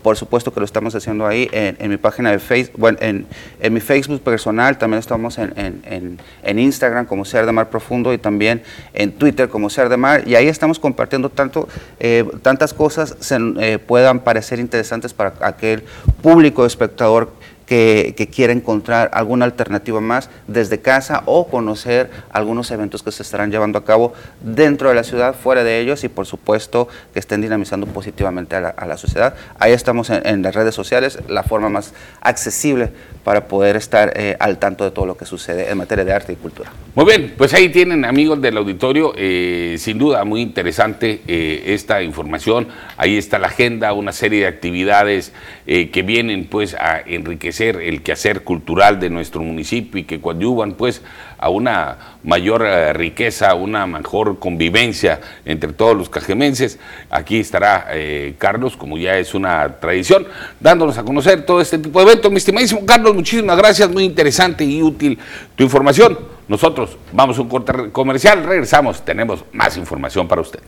[0.02, 3.28] por supuesto que lo estamos haciendo ahí en, mi página de Facebook, bueno, en,
[3.74, 8.62] mi Facebook personal, también estamos en, Instagram como Ser de Mar Profundo y también
[8.93, 11.68] en Twitter como Ser de Mar, y ahí estamos compartiendo tanto,
[12.00, 15.84] eh, tantas cosas se, eh, puedan parecer interesantes para aquel
[16.22, 17.32] público espectador
[17.70, 23.51] que, quiera encontrar alguna alternativa más desde casa o conocer algunos eventos que se estarán
[23.51, 27.41] llevando a cabo dentro de la ciudad, fuera de ellos y por supuesto que estén
[27.41, 29.36] dinamizando positivamente a la, sociedad.
[29.59, 32.89] Ahí estamos en, las redes sociales, la forma más accesible
[33.24, 36.34] para poder estar eh, al tanto de todo lo que sucede en materia de arte
[36.34, 36.72] y cultura.
[36.95, 42.01] Muy bien, pues ahí tienen amigos del auditorio, eh, sin duda muy interesante eh, esta
[42.01, 42.67] información.
[42.97, 45.34] Ahí está la agenda, una serie de actividades
[45.67, 51.01] que vienen pues a enriquecer el quehacer cultural de nuestro municipio y que coadyuvan pues
[51.38, 56.80] a una mayor eh, riqueza, una mejor convivencia entre todos los cajemenses.
[57.10, 60.28] Aquí estará eh, Carlos, como ya es una tradición,
[60.60, 62.32] dándonos a conocer todo este tipo de eventos.
[62.32, 65.18] Mi estimadísimo Carlos, muchísimas gracias, muy interesante y útil
[65.55, 66.18] tu información.
[66.47, 70.60] Nosotros vamos a un corte comercial, regresamos, tenemos más información para usted.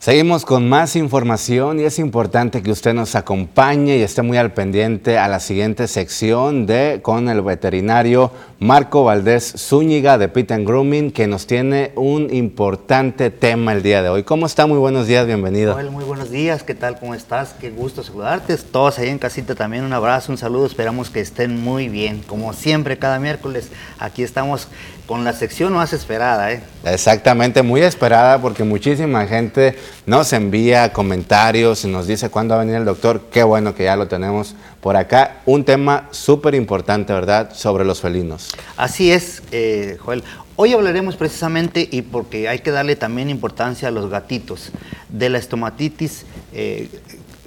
[0.00, 4.54] Seguimos con más información y es importante que usted nos acompañe y esté muy al
[4.54, 10.66] pendiente a la siguiente sección de con el veterinario Marco Valdés Zúñiga de Pit and
[10.66, 14.22] Grooming que nos tiene un importante tema el día de hoy.
[14.22, 14.66] ¿Cómo está?
[14.66, 15.76] Muy buenos días, bienvenido.
[15.90, 16.98] muy buenos días, ¿qué tal?
[16.98, 17.54] ¿Cómo estás?
[17.60, 18.56] Qué gusto saludarte.
[18.56, 22.22] Todos ahí en casita también un abrazo, un saludo, esperamos que estén muy bien.
[22.26, 24.68] Como siempre, cada miércoles aquí estamos
[25.10, 26.62] con la sección más esperada, ¿eh?
[26.84, 32.64] Exactamente, muy esperada porque muchísima gente nos envía comentarios y nos dice cuándo va a
[32.64, 33.22] venir el doctor.
[33.32, 35.38] Qué bueno que ya lo tenemos por acá.
[35.46, 38.54] Un tema súper importante, ¿verdad?, sobre los felinos.
[38.76, 40.22] Así es, eh, Joel.
[40.54, 44.70] Hoy hablaremos precisamente, y porque hay que darle también importancia a los gatitos,
[45.08, 46.24] de la estomatitis.
[46.52, 46.88] Eh,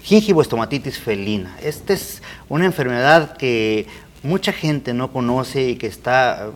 [0.01, 1.55] gingivoestomatitis felina.
[1.64, 3.88] Esta es una enfermedad que
[4.22, 6.49] mucha gente no conoce y que está,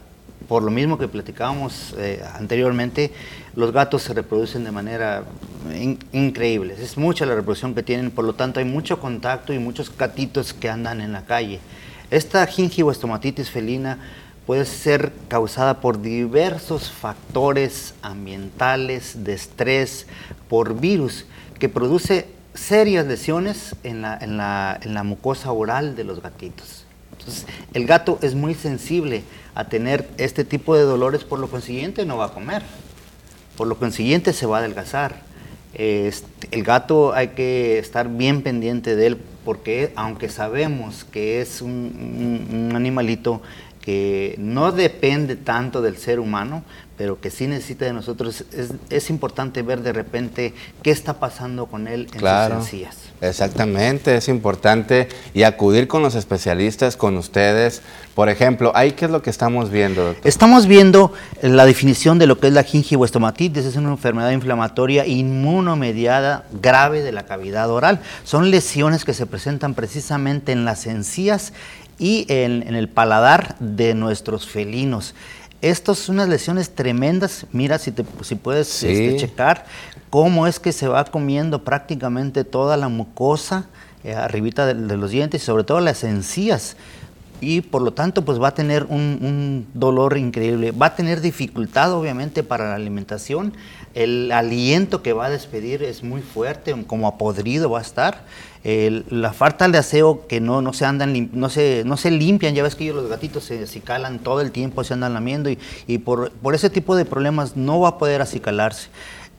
[0.47, 3.11] por lo mismo que platicábamos eh, anteriormente,
[3.55, 5.23] los gatos se reproducen de manera
[5.75, 6.75] in- increíble.
[6.79, 10.53] Es mucha la reproducción que tienen, por lo tanto hay mucho contacto y muchos gatitos
[10.53, 11.59] que andan en la calle.
[12.11, 13.97] Esta gingivoestomatitis felina
[14.45, 20.07] puede ser causada por diversos factores ambientales, de estrés,
[20.47, 21.25] por virus,
[21.59, 26.85] que produce serias lesiones en la, en la- en la mucosa oral de los gatitos.
[27.11, 29.23] Entonces, el gato es muy sensible
[29.57, 32.61] a tener este tipo de dolores, por lo consiguiente no va a comer,
[33.55, 35.23] por lo consiguiente se va a adelgazar.
[35.73, 41.63] Este, el gato hay que estar bien pendiente de él porque aunque sabemos que es
[41.63, 43.41] un, animalito
[43.81, 46.63] que no depende tanto del ser humano,
[46.97, 51.67] pero que sí necesita de nosotros, es, es importante ver de repente qué está pasando
[51.67, 52.55] con él en Claro.
[52.55, 52.97] sus encías.
[53.21, 57.81] Exactamente, es importante y acudir con los especialistas, con ustedes.
[58.13, 60.27] Por ejemplo, ahí qué es lo que estamos viendo, doctor?
[60.27, 66.45] Estamos viendo la definición de lo que es la gingivoestomatitis, es una enfermedad inflamatoria inmunomediada
[66.61, 68.01] grave de la cavidad oral.
[68.23, 71.53] Son lesiones que se presentan precisamente en las encías
[71.99, 75.15] y en, en el paladar de nuestros felinos.
[75.61, 77.45] Estas son unas lesiones tremendas.
[77.51, 78.87] Mira si, te, si puedes Sí.
[78.87, 79.65] este, checar
[80.09, 83.65] cómo es que se va comiendo prácticamente toda la mucosa
[84.03, 86.77] eh, arribita de, de los dientes y sobre todo las encías
[87.41, 91.21] y por lo tanto pues va a tener un, un dolor increíble, va a tener
[91.21, 93.53] dificultad obviamente para la alimentación,
[93.97, 98.25] el aliento que va a despedir es muy fuerte, como apodrido va a estar,
[98.63, 102.61] la falta de aseo que no, no se andan, no se, no se limpian, ya
[102.61, 106.31] ves que los gatitos se acicalan todo el tiempo, se andan lamiendo y, y por,
[106.31, 108.89] por ese tipo de problemas no va a poder acicalarse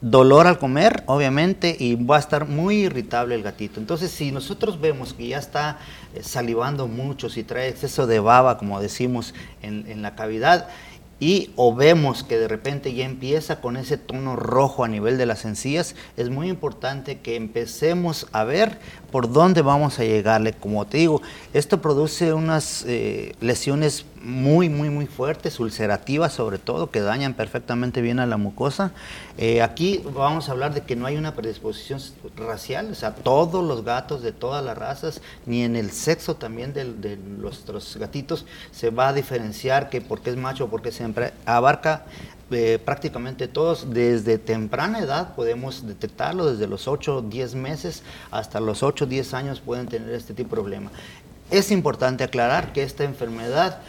[0.00, 3.80] dolor al comer, obviamente, y va a estar muy irritable el gatito.
[3.80, 5.78] Entonces, si nosotros vemos que ya está
[6.14, 10.68] eh, salivando mucho, si trae exceso de baba, como decimos, en, en la cavidad,
[11.20, 15.26] y o vemos que de repente ya empieza con ese tono rojo a nivel de
[15.26, 18.78] las encías, es muy importante que empecemos a ver
[19.10, 20.52] por dónde vamos a llegarle.
[20.52, 21.20] Como te digo,
[21.52, 28.00] esto produce unas eh, lesiones muy, muy, muy fuertes, ulcerativas sobre todo, que dañan perfectamente
[28.00, 28.92] bien a la mucosa.
[29.36, 32.00] Eh, aquí vamos a hablar de que no hay una predisposición
[32.36, 36.72] racial, o sea, todos los gatos de todas las razas, ni en el sexo también
[36.72, 41.00] del- de, nuestros gatitos, se va a diferenciar que porque es macho o porque es
[41.46, 42.04] abarca
[42.50, 48.58] eh, prácticamente todos, desde temprana edad podemos detectarlo, desde los 8 o 10 meses hasta
[48.58, 50.90] los 8 o 10 años pueden tener este tipo de problema.
[51.50, 53.80] Es importante aclarar que esta enfermedad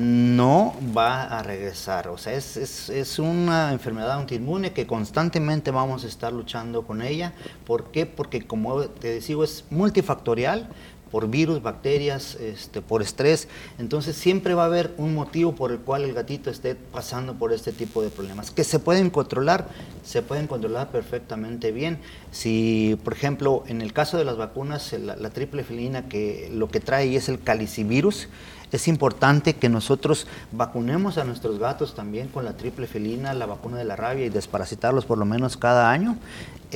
[0.00, 6.04] no va a regresar, o sea, es, es- es una enfermedad autoinmune que constantemente vamos
[6.04, 7.32] a estar luchando con ella.
[7.64, 8.04] ¿Por qué?
[8.04, 10.68] Porque como te digo, es multifactorial
[11.10, 13.48] por virus, bacterias, este, por estrés.
[13.78, 17.54] Entonces siempre va a haber un motivo por el cual el gatito esté pasando por
[17.54, 18.50] este tipo de problemas.
[18.50, 19.68] Que se pueden controlar,
[20.04, 22.00] se pueden controlar perfectamente bien.
[22.32, 26.68] Si, por ejemplo, en el caso de las vacunas, la, la triple felina que lo
[26.68, 28.28] que trae es el calicivirus,
[28.76, 33.78] es importante que nosotros vacunemos a nuestros gatos también con la triple felina, la vacuna
[33.78, 36.16] de la rabia y desparasitarlos por lo menos cada año.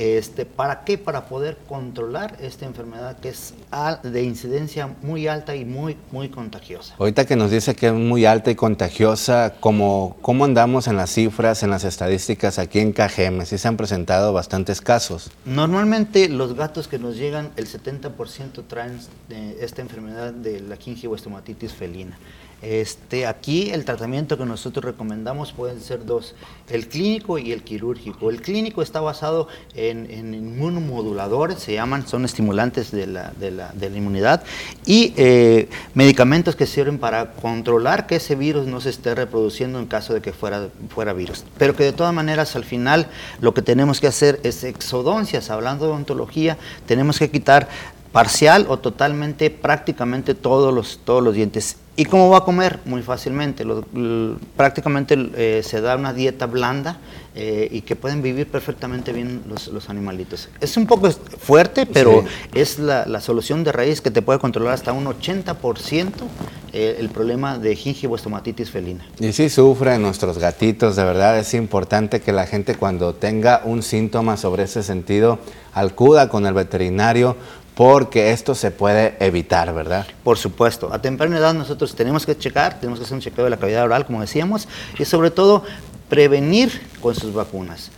[0.01, 0.97] Este, ¿Para qué?
[0.97, 3.53] Para poder controlar esta enfermedad que es
[4.01, 6.95] de incidencia muy alta y muy, muy contagiosa.
[6.97, 11.11] Ahorita que nos dice que es muy alta y contagiosa, ¿cómo, cómo andamos en las
[11.11, 13.45] cifras, en las estadísticas aquí en Cajeme?
[13.45, 15.29] Sí se han presentado bastantes casos.
[15.45, 18.97] Normalmente los gatos que nos llegan, el 70% traen
[19.29, 22.17] eh, esta enfermedad de la gingivoestomatitis felina.
[22.61, 26.35] Este, aquí el tratamiento que nosotros recomendamos pueden ser dos,
[26.69, 28.29] el clínico y el quirúrgico.
[28.29, 33.89] El clínico está basado en, inmunomoduladores, se llaman, son estimulantes de la, de la- de
[33.89, 34.43] la inmunidad,
[34.85, 39.87] y eh, medicamentos que sirven para controlar que ese virus no se esté reproduciendo en
[39.87, 41.43] caso de que fuera, fuera virus.
[41.57, 43.07] Pero que de todas maneras al final
[43.39, 47.67] lo que tenemos que hacer es exodoncias, hablando de ontología, tenemos que quitar
[48.11, 51.77] parcial o totalmente, prácticamente todos los, todos los dientes.
[52.01, 52.79] ¿Y cómo va a comer?
[52.85, 53.63] Muy fácilmente.
[53.63, 53.85] Lo-
[54.57, 56.97] prácticamente eh, se da una dieta blanda
[57.35, 60.49] eh, y que pueden vivir perfectamente bien los, los animalitos.
[60.59, 62.25] Es un poco fuerte, pero
[62.55, 66.09] es la, la solución de raíz que te puede controlar hasta un 80%
[66.73, 69.05] eh, el problema de gingivoestomatitis felina.
[69.19, 73.83] Y sí sufren nuestros gatitos, de verdad es importante que la gente cuando tenga un
[73.83, 75.37] síntoma sobre ese sentido
[75.73, 77.35] acuda con el veterinario
[77.75, 80.05] porque esto se puede evitar, ¿verdad?
[80.23, 83.49] Por supuesto, a temprana edad nosotros tenemos que checar, tenemos que hacer un chequeo de
[83.49, 84.67] la cavidad oral, como decíamos,
[84.99, 85.63] y sobre todo
[86.09, 87.91] prevenir con sus vacunas.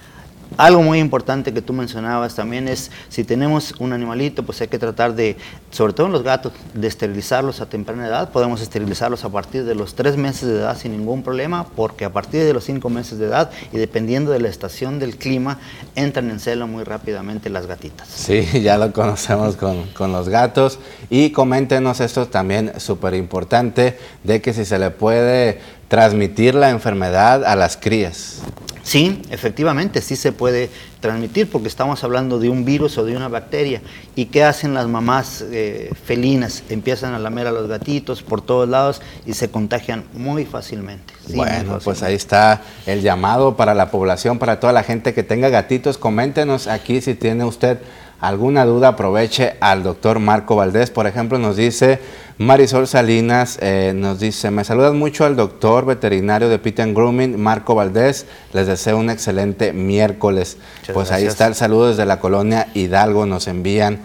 [0.57, 4.77] Algo muy importante que tú mencionabas también es, si tenemos un animalito, pues hay que
[4.77, 5.35] tratar de,
[5.71, 8.29] sobre todo en los gatos, de esterilizarlos a temprana edad.
[8.29, 12.11] Podemos esterilizarlos a partir de los tres meses de edad sin ningún problema, porque a
[12.11, 15.59] partir de los cinco meses de edad y dependiendo de la estación del clima,
[15.95, 18.07] entran en celo muy rápidamente las gatitas.
[18.07, 20.79] Sí, ya lo conocemos con, con los gatos.
[21.09, 27.43] Y coméntenos esto también súper importante, de que si se le puede transmitir la enfermedad
[27.43, 28.41] a las crías.
[28.83, 30.69] Sí, efectivamente, sí se puede
[30.99, 33.81] transmitir porque estamos hablando de un virus o de una bacteria.
[34.15, 36.63] ¿Y qué hacen las mamás eh, felinas?
[36.69, 41.13] Empiezan a lamer a los gatitos por todos lados y se contagian muy fácilmente.
[41.25, 41.83] Sí, muy bueno, fácilmente.
[41.85, 45.97] pues ahí está el llamado para la población, para toda la gente que tenga gatitos.
[45.97, 47.79] Coméntenos aquí si tiene usted
[48.23, 50.89] alguna duda, aproveche al doctor Marco Valdés.
[50.89, 51.99] Por ejemplo, nos dice
[52.37, 57.37] Marisol Salinas, eh, nos dice, me saludan mucho al doctor veterinario de Pit and Grooming,
[57.37, 58.25] Marco Valdés.
[58.53, 60.57] Les deseo un excelente miércoles.
[60.79, 63.25] Muchas pues ahí está el saludo desde la colonia Hidalgo.
[63.25, 63.99] Nos envían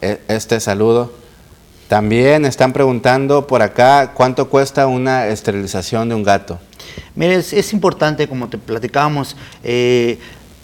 [0.00, 1.12] eh, este saludo.
[1.88, 6.58] También están preguntando por acá cuánto cuesta una esterilización de un gato.
[7.14, 10.18] Mire, es, es importante, como te platicábamos, eh,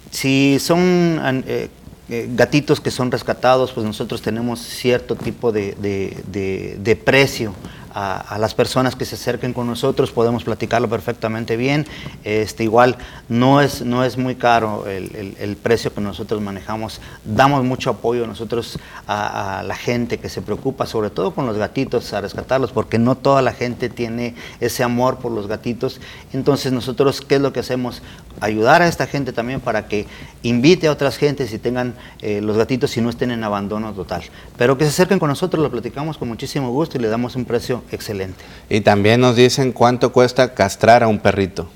[0.09, 1.69] si son eh,
[2.09, 7.53] eh, gatitos que son rescatados, pues nosotros tenemos cierto tipo de, de- de- de precio.
[7.97, 11.87] A, las personas que se acerquen con nosotros podemos platicarlo perfectamente bien.
[12.25, 12.97] Este, igual
[13.29, 16.99] no es, no es muy caro el, el- precio que nosotros manejamos.
[17.23, 18.77] Damos mucho apoyo nosotros
[19.07, 22.99] a, a la gente que se preocupa, sobre todo con los gatitos, a rescatarlos, porque
[22.99, 26.01] no toda la gente tiene ese amor por los gatitos.
[26.33, 28.01] Entonces nosotros, ¿qué es lo que hacemos?
[28.41, 30.05] Ayudar a esta gente también para que
[30.43, 34.23] invite a otras gentes y tengan eh, los gatitos y no estén en abandono total.
[34.57, 37.45] Pero que se acerquen con nosotros, lo platicamos con muchísimo gusto y le damos un
[37.45, 38.43] precio excelente.
[38.69, 41.69] Y también nos dicen cuánto cuesta castrar a un perrito.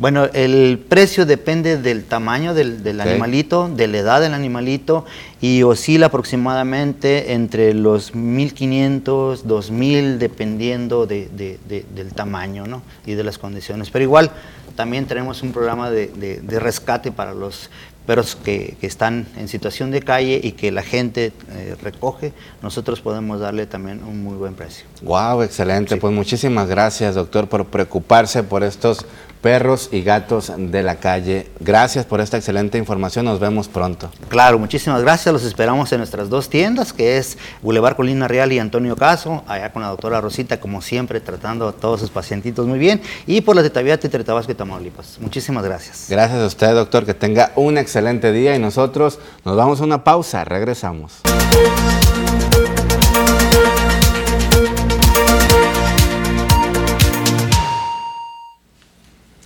[0.00, 5.04] Bueno, el precio depende del tamaño del, animalito, de la edad del animalito
[5.40, 12.82] y oscila aproximadamente entre los 1500, 2000, dependiendo de- de- de- del tamaño ¿no?
[13.06, 13.90] y de las condiciones.
[13.90, 14.30] Pero igual
[14.76, 17.68] también tenemos un programa de rescate para los
[18.08, 22.32] perros que, que están en situación de calle y que la gente eh, recoge.
[22.62, 24.86] Nosotros podemos darle también un muy buen precio.
[25.02, 25.98] Wow, excelente.
[25.98, 29.04] Pues muchísimas gracias, doctor, por preocuparse por estos
[29.40, 31.48] perros y gatos de la calle.
[31.60, 33.24] Gracias por esta excelente información.
[33.24, 34.10] Nos vemos pronto.
[34.28, 35.32] Claro, muchísimas gracias.
[35.32, 39.72] Los esperamos en nuestras dos tiendas, que es Boulevard Colina Real y Antonio Caso, allá
[39.72, 43.56] con la doctora Rosita, como siempre, tratando a todos sus pacientitos muy bien, y por
[43.56, 45.18] las de Tabiate, entre Tabasco y Tamaulipas.
[45.20, 46.06] Muchísimas gracias.
[46.08, 47.06] Gracias a usted, doctor.
[47.06, 50.44] Que tenga un excelente día y nosotros nos damos una pausa.
[50.44, 51.20] Regresamos.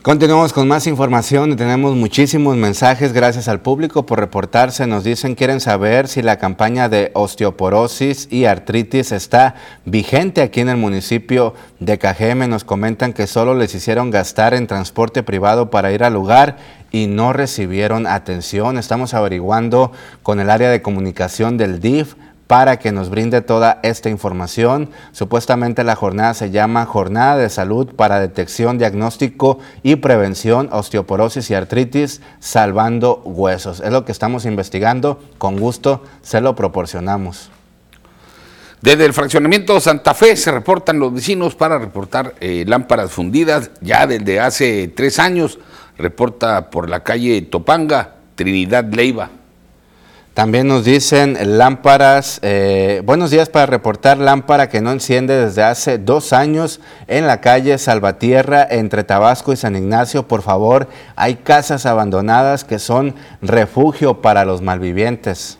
[0.02, 4.88] Continuamos con más información tenemos muchísimos mensajes gracias al público por reportarse.
[4.88, 10.70] Nos dicen quieren saber si la campaña de osteoporosis y artritis está vigente aquí en
[10.70, 12.48] el municipio de Cajeme.
[12.48, 16.56] Nos comentan que solo les hicieron gastar en transporte privado para ir al lugar
[16.90, 18.78] y no recibieron atención.
[18.78, 19.92] Estamos averiguando
[20.24, 22.16] con el área de comunicación del DIF
[22.52, 24.90] para que nos brinde toda esta información.
[25.12, 31.54] Supuestamente la jornada se llama Jornada de Salud para Detección, Diagnóstico y Prevención, Osteoporosis y
[31.54, 33.80] Artritis, Salvando Huesos.
[33.80, 35.18] Es lo que estamos investigando.
[35.38, 37.50] Con gusto se lo proporcionamos.
[38.82, 44.06] Desde el fraccionamiento Santa Fe se reportan los vecinos para reportar eh, lámparas fundidas ya
[44.06, 45.58] desde hace tres años.
[45.96, 49.30] Reporta por la calle Topanga, Trinidad Leiva.
[50.34, 55.98] También nos dicen lámparas, eh, buenos días para reportar lámpara que no enciende desde hace
[55.98, 60.26] dos años en la calle Salvatierra entre Tabasco y San Ignacio.
[60.26, 65.58] Por favor, hay casas abandonadas que son refugio para los malvivientes.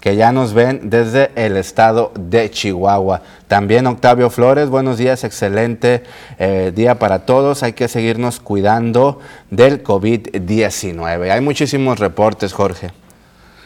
[0.00, 3.22] que ya nos ven desde el estado de Chihuahua.
[3.48, 6.04] También Octavio Flores, buenos días, excelente
[6.38, 7.62] eh, día para todos.
[7.62, 9.20] Hay que seguirnos cuidando
[9.50, 11.30] del COVID-19.
[11.30, 12.90] Hay muchísimos reportes, Jorge.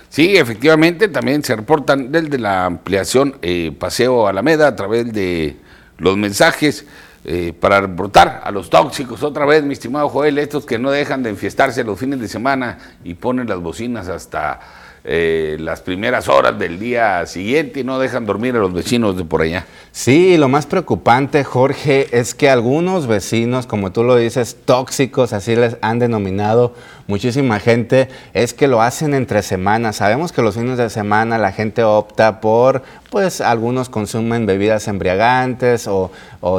[0.09, 5.57] Sí, efectivamente, también se reportan desde la ampliación eh, Paseo Alameda a través de
[5.99, 6.87] los mensajes
[7.29, 11.24] eh, para reportar a los tóxicos otra vez, mi estimado Joel, estos que no dejan
[11.24, 14.61] de enfiestarse los fines de semana y ponen las bocinas hasta
[15.09, 19.24] eh, las primeras horas del día siguiente y no dejan dormir a los vecinos de
[19.24, 19.64] por allá.
[19.92, 25.54] Sí, lo más preocupante, Jorge, es que algunos vecinos, como tú lo dices, tóxicos, así
[25.54, 26.74] les han denominado
[27.06, 29.97] muchísima gente, es que lo hacen entre semanas.
[29.97, 35.89] Sabemos que los fines de semana la gente opta por pues algunos consumen bebidas embriagantes
[35.89, 36.11] o,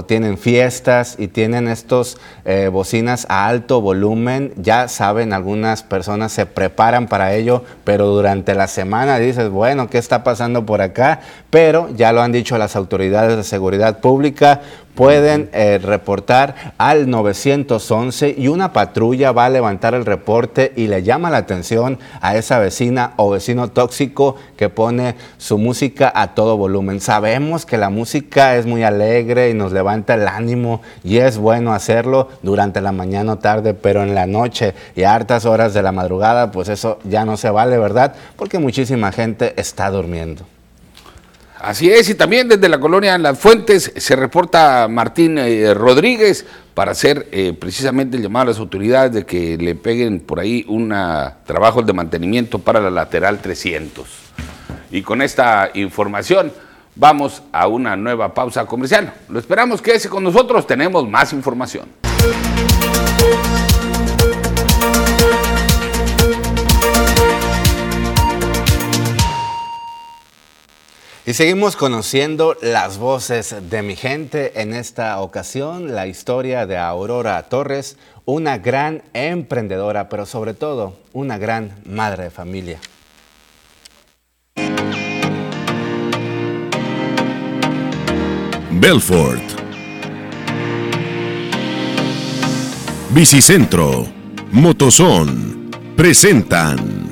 [0.05, 4.53] tienen fiestas y tienen estos eh, bocinas a alto volumen.
[4.57, 9.97] Ya saben, algunas personas se preparan para ello, pero durante la semana dices, bueno, ¿qué
[9.97, 11.21] está pasando por acá?
[11.57, 14.61] Pero ya lo han dicho las autoridades de seguridad pública,
[14.93, 21.01] pueden eh, reportar al 911 y una patrulla va a levantar el reporte y le
[21.01, 26.57] llama la atención a esa vecina o vecino tóxico que pone su música a todo
[26.57, 27.01] volumen.
[27.01, 31.73] Sabemos que la música es muy alegre y nos levanta el ánimo y es bueno
[31.73, 35.81] hacerlo durante la mañana o tarde, pero en la noche y a hartas horas de
[35.81, 38.13] la madrugada, pues eso ya no se vale, ¿verdad?
[38.35, 40.45] Porque muchísima gente está durmiendo.
[41.59, 46.91] Así es, y también desde la colonia Las Fuentes se reporta Martín eh, Rodríguez para
[46.91, 50.89] hacer eh, precisamente el llamado a las autoridades de que le peguen por ahí un
[51.45, 54.07] trabajo de mantenimiento para la lateral 300.
[54.91, 56.53] Y con esta información
[56.95, 59.13] vamos a una nueva pausa comercial.
[59.29, 61.87] Lo esperamos, quédese con nosotros, tenemos más información.
[71.27, 74.61] Y seguimos conociendo las voces de mi gente.
[74.61, 81.37] En esta ocasión, la historia de Aurora Torres, una gran emprendedora, pero sobre todo una
[81.37, 82.79] gran madre de familia.
[88.71, 89.43] Belfort.
[93.09, 94.07] Bicicentro.
[94.53, 95.71] Motozón.
[95.97, 97.06] Presentan.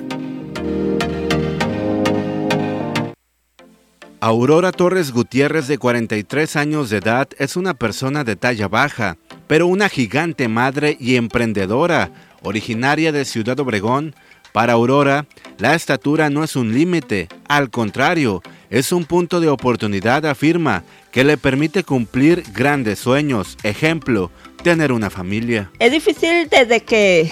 [4.22, 9.18] Aurora Torres Gutiérrez, de 43 años de edad, es una persona de talla baja,
[9.48, 12.12] pero una gigante madre y emprendedora,
[12.42, 14.16] originaria de Ciudad Obregón.
[14.54, 15.26] Para Aurora,
[15.58, 21.26] la estatura no es un límite, al contrario, es un punto de oportunidad, afirma, que
[21.26, 23.58] le permite cumplir grandes sueños.
[23.64, 24.32] Ejemplo,
[24.64, 25.70] tener una familia.
[25.80, 27.32] Es difícil desde que,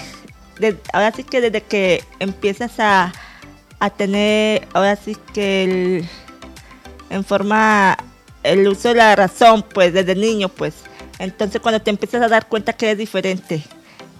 [0.92, 3.12] ahora sí que desde que empiezas a,
[3.80, 6.08] a tener, ahora sí que el
[7.14, 7.96] en forma
[8.42, 10.74] el uso de la razón, pues desde niño, pues.
[11.18, 13.62] Entonces cuando te empiezas a dar cuenta que es diferente,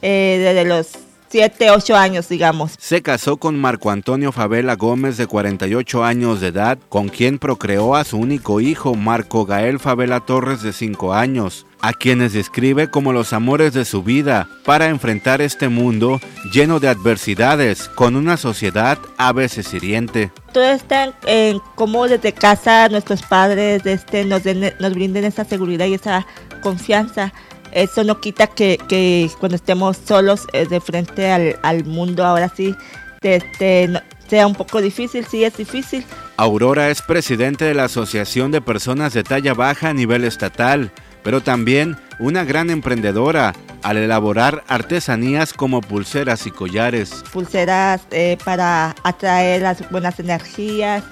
[0.00, 0.92] eh, desde los
[1.34, 2.76] 7, 8 años, digamos.
[2.78, 7.96] Se casó con Marco Antonio Favela Gómez, de 48 años de edad, con quien procreó
[7.96, 13.12] a su único hijo, Marco Gael Favela Torres, de 5 años, a quienes describe como
[13.12, 16.20] los amores de su vida para enfrentar este mundo
[16.52, 20.30] lleno de adversidades, con una sociedad a veces hiriente.
[20.52, 25.94] Todo está en, cómo desde casa nuestros padres este, nos, nos brinden esa seguridad y
[25.94, 26.28] esa
[26.62, 27.32] confianza
[27.74, 32.74] eso no quita que, cuando estemos solos eh, de frente al, mundo, ahora sí,
[33.20, 33.90] este,
[34.28, 36.04] sea un poco difícil, sí es difícil.
[36.36, 40.92] Aurora es presidente de la Asociación de Personas de Talla Baja a nivel estatal,
[41.22, 47.24] pero también una gran emprendedora al elaborar artesanías como pulseras y collares.
[47.32, 51.02] Pulseras eh, para atraer las buenas energías,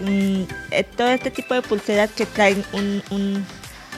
[0.00, 3.44] mm, eh, todo este tipo de pulseras que traen un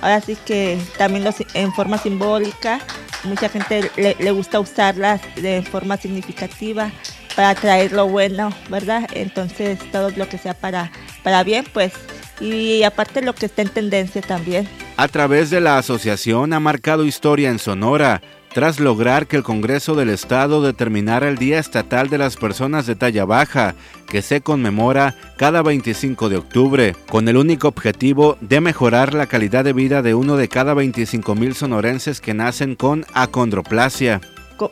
[0.01, 2.81] Ahora sí que también en forma simbólica,
[3.25, 6.91] mucha gente le, gusta usarlas de forma significativa
[7.37, 9.09] para traer lo bueno, ¿verdad?
[9.15, 10.91] Entonces todo lo que sea para,
[11.23, 11.93] para bien, pues,
[12.41, 14.69] y aparte lo que está en tendencia también.
[14.97, 18.23] A través de la asociación ha marcado historia en Sonora,
[18.55, 22.95] tras lograr que el Congreso del Estado determinara el Día Estatal de las Personas de
[22.95, 23.75] Talla Baja,
[24.09, 29.65] que se conmemora cada 25 de octubre, con el único objetivo de mejorar la calidad
[29.65, 34.21] de vida de uno de cada 25 mil sonorenses que nacen con acondroplasia.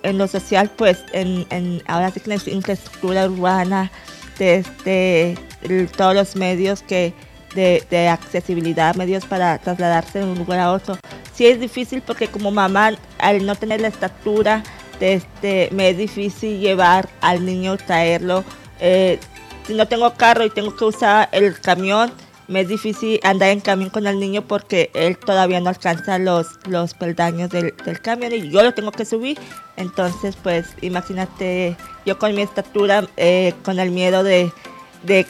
[0.04, 3.90] En lo social, pues, en, ahora sí que la infraestructura urbana,
[4.38, 5.36] desde
[5.96, 7.12] todos los medios que
[7.54, 10.96] de, de accesibilidad, medios para trasladarse de un lugar a otro,
[11.34, 14.62] sí es difícil porque como mamá, al no tener la estatura,
[15.00, 18.44] este, me es difícil llevar al niño, traerlo.
[18.80, 19.18] Eh,
[19.66, 22.12] si no tengo carro y tengo que usar el camión,
[22.48, 26.46] me es difícil andar en camión con el niño porque él todavía no alcanza los,
[26.66, 29.38] los peldaños del, del camión y yo lo tengo que subir.
[29.76, 34.52] Entonces, pues imagínate, yo con mi estatura, eh, con el miedo de,
[35.02, 35.26] de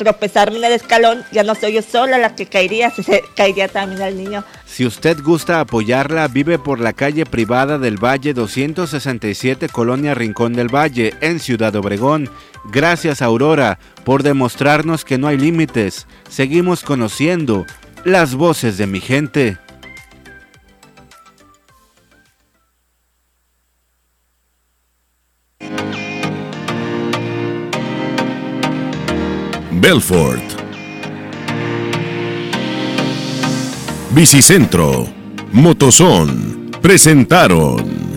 [0.00, 4.00] tropezarme en el escalón, ya no soy yo sola la que caería, se caería también
[4.00, 4.44] el niño.
[4.64, 10.74] Si usted gusta apoyarla, vive por la calle privada del Valle 267, Colonia Rincón del
[10.74, 12.30] Valle, en Ciudad Obregón.
[12.72, 16.06] Gracias Aurora por demostrarnos que no hay límites.
[16.30, 17.66] Seguimos conociendo
[18.04, 19.58] las voces de mi gente.
[29.80, 30.42] Belfort.
[34.10, 35.06] Bicicentro,
[35.52, 38.10] Motozón, presentaron.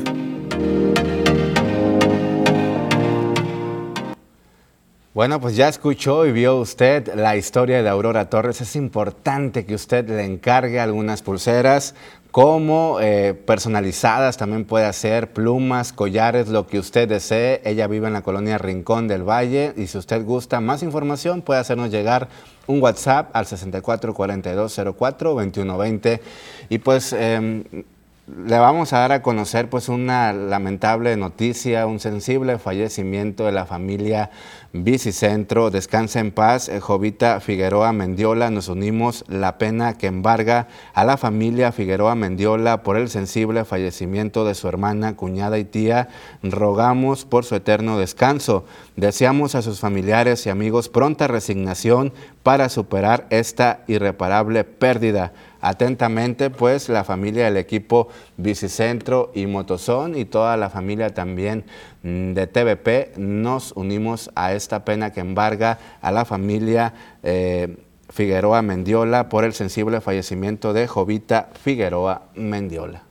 [5.14, 8.60] Bueno, pues ya escuchó y vio usted la historia de Aurora Torres.
[8.60, 11.95] Es importante que usted le encargue algunas pulseras
[12.34, 17.61] como eh, personalizadas, también puede hacer plumas, collares, lo que usted desee.
[17.64, 21.60] Ella vive en la colonia Rincón del Valle y si usted gusta más información puede
[21.60, 22.30] hacernos llegar
[22.65, 26.22] un WhatsApp al 6442042120
[26.69, 27.65] y pues em,
[28.26, 33.66] le vamos a dar a conocer pues una lamentable noticia, un sensible fallecimiento de la
[33.66, 34.32] familia
[34.72, 35.70] Bicicentro.
[35.70, 38.50] Descansa en paz, eh, Jovita Figueroa Mendiola.
[38.50, 44.45] Nos unimos la pena que embarga a la familia Figueroa Mendiola por el sensible fallecimiento
[44.45, 46.08] de su hermana, cuñada y tía.
[46.41, 48.64] Rogamos por su eterno descanso.
[48.95, 55.34] Deseamos a sus familiares y amigos pronta resignación para superar esta irreparable pérdida.
[55.65, 61.64] Atentamente, pues, la familia del equipo Bicicentro y Motozón y toda la familia también
[62.02, 67.77] mm, de TVP nos unimos a esta pena que embarga a la familia eh,
[68.10, 73.03] Figueroa Mendiola por el sensible fallecimiento de Jovita Figueroa Mendiola.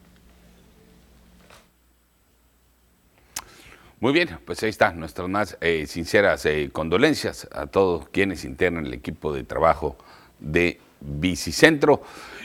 [3.99, 8.85] Muy bien, pues ahí está, nuestras más eh, sinceras eh, condolencias a todos quienes integran
[8.85, 9.97] el equipo de trabajo
[10.39, 12.03] de Bicicentro.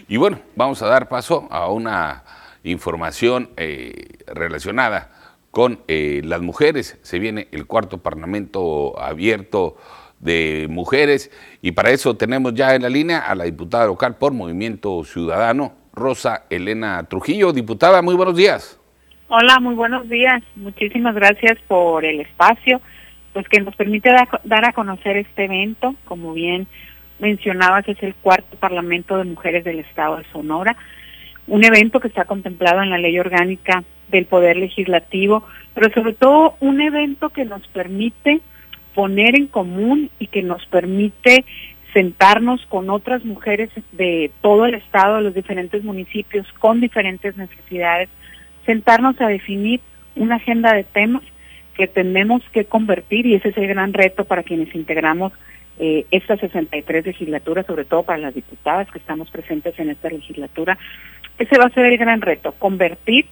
[0.10, 2.24] Y bueno, vamos a dar paso a una
[2.64, 5.12] información eh, relacionada
[5.52, 6.98] con eh, las mujeres.
[7.02, 9.76] Se viene el cuarto Parlamento abierto
[10.20, 11.30] de mujeres
[11.62, 15.74] y para eso tenemos ya en la línea a la diputada local por Movimiento Ciudadano,
[15.92, 17.52] Rosa Elena Trujillo.
[17.52, 18.80] Diputada, muy buenos días.
[19.28, 20.42] Hola, muy buenos días.
[20.56, 22.80] Muchísimas gracias por el espacio,
[23.34, 24.10] pues que nos permite
[24.46, 26.66] dar a conocer este evento, como bien
[27.20, 30.76] mencionaba que es el cuarto Parlamento de Mujeres del Estado de Sonora,
[31.48, 36.56] un evento que está contemplado en la ley orgánica del Poder Legislativo, pero sobre todo
[36.60, 38.42] un evento que nos permite
[38.94, 41.46] poner en común y que nos permite
[41.94, 48.10] sentarnos con otras mujeres de todo el estado, de los diferentes municipios, con diferentes necesidades,
[48.66, 49.80] sentarnos a definir
[50.16, 51.24] una agenda de temas
[51.76, 55.32] que tenemos que convertir, y ese es el gran reto para quienes integramos
[55.80, 60.78] eh, esta 63 legislatura, sobre todo para las diputadas que estamos presentes en esta legislatura,
[61.38, 63.28] ese va a ser el gran reto, convertir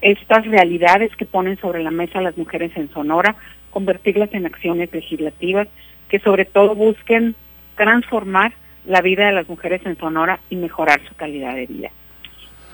[0.00, 3.34] estas realidades que ponen sobre la mesa las mujeres en Sonora,
[3.70, 5.68] convertirlas en acciones legislativas
[6.08, 7.34] que sobre todo busquen
[7.76, 8.52] transformar
[8.86, 11.90] la vida de las mujeres en Sonora y mejorar su calidad de vida.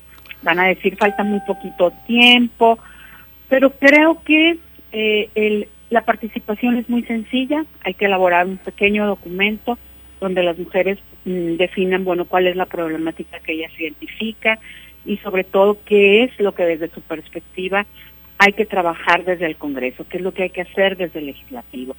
[0.42, 2.78] Van a decir falta muy poquito tiempo,
[3.48, 4.58] pero creo que
[4.92, 7.64] eh, el, la participación es muy sencilla.
[7.82, 9.78] Hay que elaborar un pequeño documento
[10.20, 14.58] donde las mujeres definan, bueno, cuál es la problemática que ellas identifican
[15.06, 17.86] y sobre todo qué es lo que desde su perspectiva
[18.38, 21.26] hay que trabajar desde el Congreso, qué es lo que hay que hacer desde el
[21.26, 21.96] Legislativo.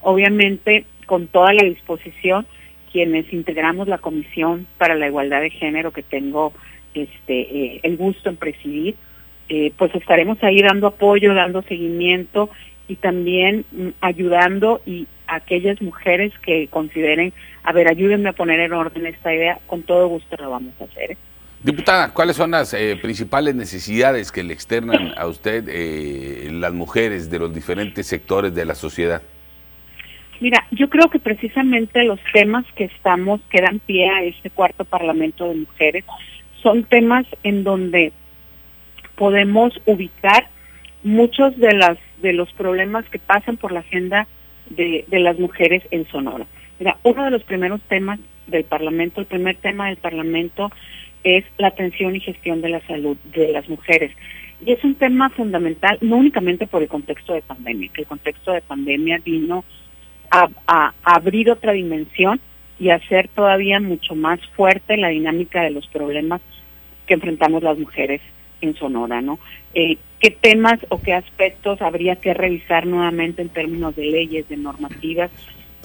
[0.00, 2.46] Obviamente, con toda la disposición,
[2.92, 6.52] quienes integramos la Comisión para la Igualdad de Género que tengo
[6.94, 8.94] este eh, el gusto en presidir,
[9.48, 12.50] eh, pues estaremos ahí dando apoyo, dando seguimiento
[12.88, 17.32] y también mm, ayudando y a aquellas mujeres que consideren
[17.64, 20.84] a ver, ayúdenme a poner en orden esta idea, con todo gusto lo vamos a
[20.84, 21.12] hacer.
[21.12, 21.16] ¿eh?
[21.62, 27.30] Diputada, ¿cuáles son las eh, principales necesidades que le externan a usted eh, las mujeres
[27.30, 29.22] de los diferentes sectores de la sociedad?
[30.40, 34.84] Mira, yo creo que precisamente los temas que estamos, que dan pie a este cuarto
[34.84, 36.04] Parlamento de Mujeres,
[36.62, 38.12] son temas en donde
[39.16, 40.48] podemos ubicar
[41.02, 44.26] muchos de las de los problemas que pasan por la agenda
[44.70, 46.46] de, de las mujeres en Sonora.
[46.78, 50.70] Mira, uno de los primeros temas del Parlamento, el primer tema del Parlamento
[51.22, 54.12] es la atención y gestión de la salud de las mujeres.
[54.64, 58.52] Y es un tema fundamental, no únicamente por el contexto de pandemia, que el contexto
[58.52, 59.64] de pandemia vino
[60.30, 62.40] a, abrir otra dimensión
[62.78, 66.40] y hacer todavía mucho más fuerte la dinámica de los problemas
[67.06, 68.20] que enfrentamos las mujeres
[68.60, 69.38] en Sonora, ¿no?
[69.74, 74.56] Eh, ¿Qué temas o qué aspectos habría que revisar nuevamente en términos de leyes, de
[74.56, 75.30] normativas?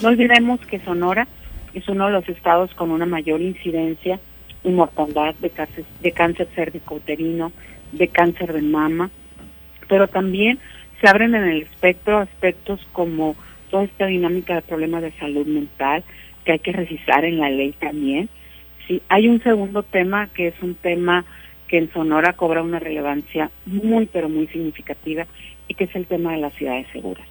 [0.02, 1.28] No olvidemos que Sonora
[1.74, 4.18] es uno de los estados con una mayor incidencia
[4.64, 7.52] y mortandad de cáncer, de cáncer cervicouterino,
[7.92, 9.10] de cáncer de mama,
[9.88, 10.58] pero también
[11.00, 13.36] se abren en el espectro aspectos como
[13.70, 16.02] toda esta dinámica de problemas de salud mental
[16.44, 18.30] que hay que revisar en la ley también.
[18.86, 21.26] Sí, hay un segundo tema que es un tema
[21.68, 25.26] que en Sonora cobra una relevancia muy pero muy significativa
[25.68, 27.26] y que es el tema de las ciudades seguras.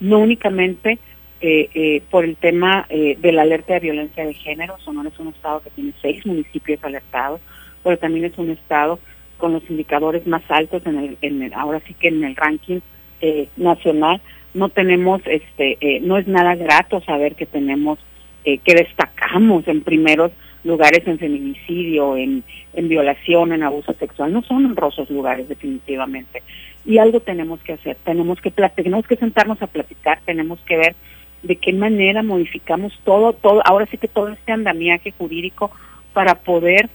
[0.00, 0.98] No únicamente
[1.46, 5.18] eh, eh, por el tema eh, de la alerta de violencia de género, Sonora es
[5.18, 7.38] un estado que tiene seis municipios alertados,
[7.82, 8.98] pero también es un estado
[9.36, 12.80] con los indicadores más altos en el, en el ahora sí que en el ranking
[13.20, 14.22] eh, nacional
[14.54, 17.98] no tenemos este eh, no es nada grato saber que tenemos
[18.46, 22.42] eh, que destacamos en primeros lugares en feminicidio, en,
[22.74, 24.32] violación, en abuso sexual.
[24.32, 26.42] No son honrosos lugares definitivamente.
[26.86, 30.96] Y algo tenemos que hacer, tenemos que tenemos que sentarnos a platicar, tenemos que ver
[31.44, 35.70] de qué manera modificamos todo, todo, ahora sí que todo este andamiaje jurídico
[36.12, 36.88] para poder,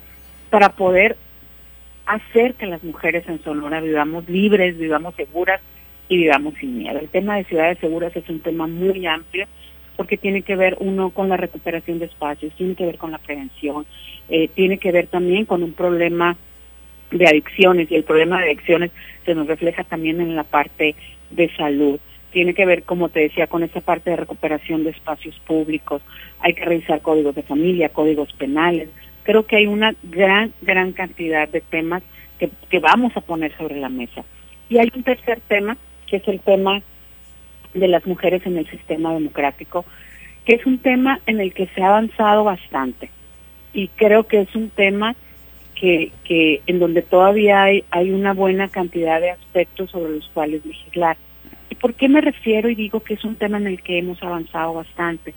[0.49, 1.15] para poder
[2.07, 5.61] hacer que las mujeres en Sonora vivamos libres, vivamos seguras
[6.09, 6.99] y vivamos sin miedo.
[6.99, 9.45] El tema de ciudades seguras es un tema muy amplio
[9.95, 13.19] porque tiene que ver uno con la recuperación de espacios, tiene que ver con la
[13.19, 13.85] prevención,
[14.29, 16.35] eh, tiene que ver también con un problema
[17.11, 18.91] de adicciones y el problema de adicciones
[19.25, 20.95] se nos refleja también en la parte
[21.29, 21.99] de salud.
[22.31, 26.01] Tiene que ver, como te decía, con esa parte de recuperación de espacios públicos.
[26.39, 28.89] Hay que revisar códigos de familia, códigos penales.
[29.23, 32.03] Creo que hay una gran, gran cantidad de temas
[32.37, 34.23] que, que vamos a poner sobre la mesa.
[34.69, 35.77] Y hay un tercer tema,
[36.07, 36.81] que es el tema
[37.73, 39.85] de las mujeres en el sistema democrático,
[40.45, 43.09] que es un tema en el que se ha avanzado bastante
[43.73, 45.15] y creo que es un tema
[45.75, 50.65] que, que en donde todavía hay, hay una buena cantidad de aspectos sobre los cuales
[50.65, 51.17] legislar.
[51.69, 54.21] ¿Y por qué me refiero y digo que es un tema en el que hemos
[54.23, 55.33] avanzado bastante?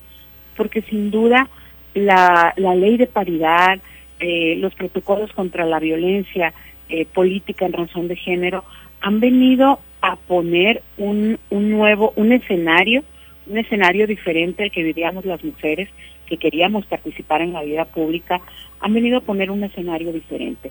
[0.57, 1.49] Porque sin duda
[1.95, 3.79] la, ley de paridad,
[4.19, 6.55] eh, los protocolos contra la violencia
[6.89, 8.65] eh, política en razón de género
[9.01, 13.03] han venido a poner un, un nuevo, un escenario,
[13.47, 15.89] un escenario diferente al que vivíamos las mujeres
[16.27, 18.41] que queríamos participar en la vida pública,
[18.81, 20.71] han venido a poner un escenario diferente.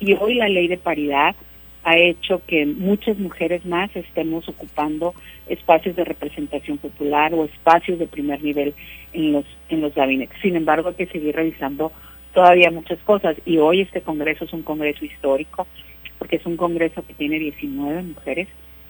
[0.00, 1.34] Y hoy la ley de paridad
[1.84, 5.14] ha hecho que muchas mujeres más estemos ocupando
[5.48, 8.74] espacios de representación popular o espacios de primer nivel
[9.12, 10.38] en los en los gabinetes.
[10.42, 11.92] Sin embargo, hay que seguir revisando
[12.34, 15.66] todavía muchas cosas y hoy este congreso es un congreso histórico
[16.18, 18.48] porque es un congreso que tiene 19 mujeres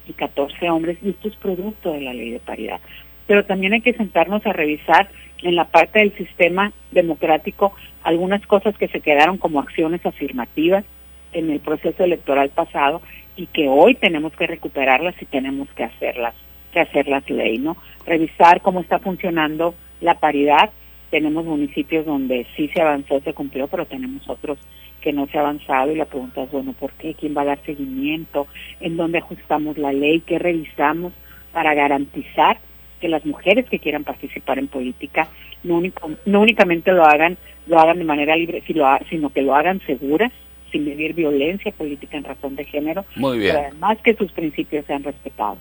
[0.08, 2.80] y 14 hombres, y esto es producto de la ley de paridad.
[3.26, 5.10] Pero también hay que sentarnos a revisar
[5.42, 10.84] en la parte del sistema democrático algunas cosas que se quedaron como acciones afirmativas
[11.32, 13.02] en el proceso electoral pasado
[13.36, 16.34] y que hoy tenemos que recuperarlas y tenemos que hacerlas,
[16.72, 17.76] que hacerlas ley, ¿no?
[18.06, 20.70] Revisar cómo está funcionando la paridad.
[21.10, 24.58] Tenemos municipios donde sí se avanzó, se cumplió, pero tenemos otros
[25.00, 27.14] que no se ha avanzado y la pregunta es, bueno, ¿por qué?
[27.14, 28.48] ¿Quién va a dar seguimiento?
[28.80, 30.20] ¿En dónde ajustamos la ley?
[30.20, 31.12] ¿Qué revisamos
[31.52, 32.58] para garantizar
[33.00, 35.28] que las mujeres que quieran participar en política
[35.62, 37.36] no, único, no únicamente lo hagan
[37.68, 40.32] lo hagan de manera libre, sino que lo hagan seguras,
[40.70, 43.54] sin vivir violencia política en razón de género, Muy bien.
[43.54, 45.58] pero además que sus principios sean respetados.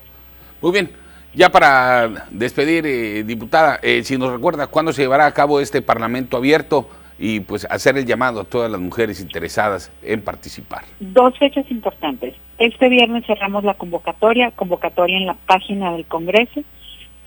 [0.62, 0.90] Muy bien.
[1.34, 5.82] Ya para despedir, eh, diputada, eh, si nos recuerda cuándo se llevará a cabo este
[5.82, 6.90] Parlamento abierto
[7.20, 10.84] y pues hacer el llamado a todas las mujeres interesadas en participar.
[11.00, 12.36] Dos fechas importantes.
[12.58, 16.62] Este viernes cerramos la convocatoria, convocatoria en la página del Congreso.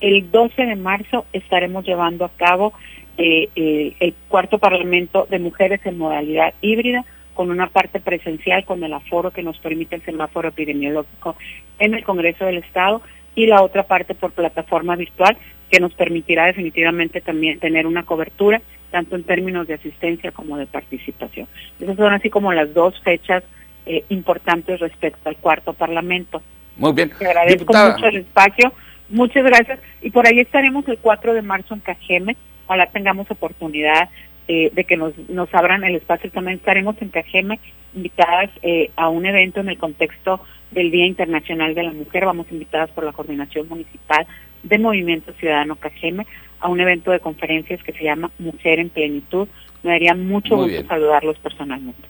[0.01, 2.73] El 12 de marzo estaremos llevando a cabo
[3.19, 7.05] eh, eh, el cuarto Parlamento de Mujeres en modalidad híbrida,
[7.41, 11.37] con una parte presencial con el aforo que nos permite el semáforo epidemiológico
[11.79, 13.01] en el Congreso del Estado
[13.35, 15.39] y la otra parte por plataforma virtual
[15.71, 18.61] que nos permitirá definitivamente también tener una cobertura
[18.91, 21.49] tanto en términos de asistencia como de participación.
[21.81, 23.43] Esas son así como las dos fechas
[23.87, 26.43] eh, importantes respecto al cuarto Parlamento.
[26.77, 27.11] Muy bien.
[27.19, 27.95] Te agradezco Diputada.
[27.95, 28.71] mucho el espacio.
[29.09, 29.81] Muchas gracias.
[30.03, 32.37] Y por ahí estaremos el 4 de marzo en Cajeme.
[32.67, 34.11] Ojalá tengamos oportunidad
[34.53, 36.29] eh, de que nos, nos abran el espacio.
[36.29, 37.61] También estaremos en Cajeme
[37.95, 40.41] invitadas eh, a un evento en el contexto
[40.73, 42.25] del Día Internacional de la Mujer.
[42.27, 44.27] Vamos invitadas por la Coordinación Municipal
[44.65, 46.27] de Movimiento Ciudadano Cajeme
[46.59, 49.47] a un evento de conferencias que se llama Mujer en Plenitud.
[49.85, 52.03] Me daría mucho gusto saludarlos personalmente.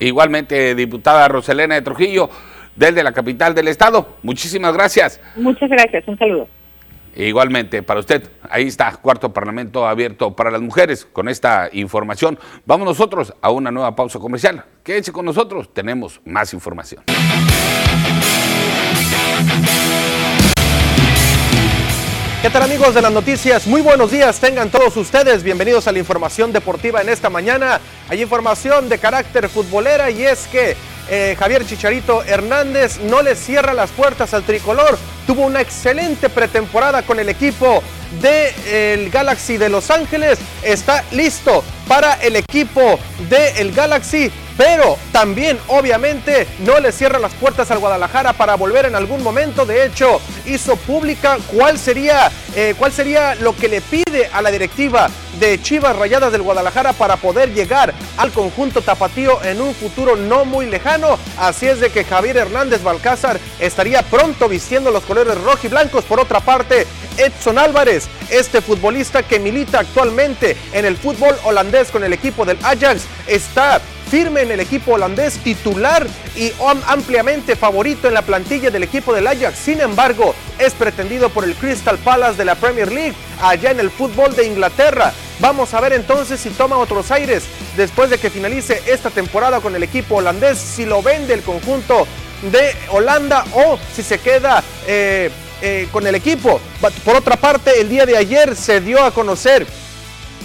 [0.00, 2.28] Igualmente, diputada Roselena de Trujillo,
[2.74, 4.16] desde la capital del estado.
[4.24, 5.20] Muchísimas gracias.
[5.36, 6.08] Muchas gracias.
[6.08, 6.48] Un saludo.
[7.14, 11.06] Igualmente, para usted, ahí está, cuarto Parlamento abierto para las mujeres.
[11.12, 14.64] Con esta información, vamos nosotros a una nueva pausa comercial.
[14.82, 17.04] Quédense con nosotros, tenemos más información.
[22.40, 23.68] ¿Qué tal amigos de las noticias?
[23.68, 27.80] Muy buenos días, tengan todos ustedes bienvenidos a la información deportiva en esta mañana.
[28.08, 30.76] Hay información de carácter futbolera y es que
[31.08, 34.98] eh, Javier Chicharito Hernández no le cierra las puertas al tricolor.
[35.26, 37.82] Tuvo una excelente pretemporada con el equipo
[38.20, 40.38] del Galaxy de Los Ángeles.
[40.62, 42.98] Está listo para el equipo
[43.28, 48.94] del Galaxy pero también obviamente no le cierra las puertas al Guadalajara para volver en
[48.94, 49.66] algún momento.
[49.66, 54.50] De hecho, hizo pública cuál sería, eh, cuál sería lo que le pide a la
[54.50, 55.08] directiva
[55.38, 60.44] de Chivas Rayadas del Guadalajara para poder llegar al conjunto tapatío en un futuro no
[60.44, 61.18] muy lejano.
[61.38, 66.04] Así es de que Javier Hernández Balcázar estaría pronto vistiendo los colores rojo y blancos.
[66.04, 72.04] Por otra parte, Edson Álvarez, este futbolista que milita actualmente en el fútbol holandés con
[72.04, 73.80] el equipo del Ajax, está
[74.12, 76.06] firme en el equipo holandés, titular
[76.36, 76.52] y
[76.86, 79.58] ampliamente favorito en la plantilla del equipo del Ajax.
[79.58, 83.90] Sin embargo, es pretendido por el Crystal Palace de la Premier League allá en el
[83.90, 85.14] fútbol de Inglaterra.
[85.40, 87.44] Vamos a ver entonces si toma otros aires
[87.74, 92.06] después de que finalice esta temporada con el equipo holandés, si lo vende el conjunto
[92.50, 95.30] de Holanda o si se queda eh,
[95.62, 96.60] eh, con el equipo.
[97.02, 99.66] Por otra parte, el día de ayer se dio a conocer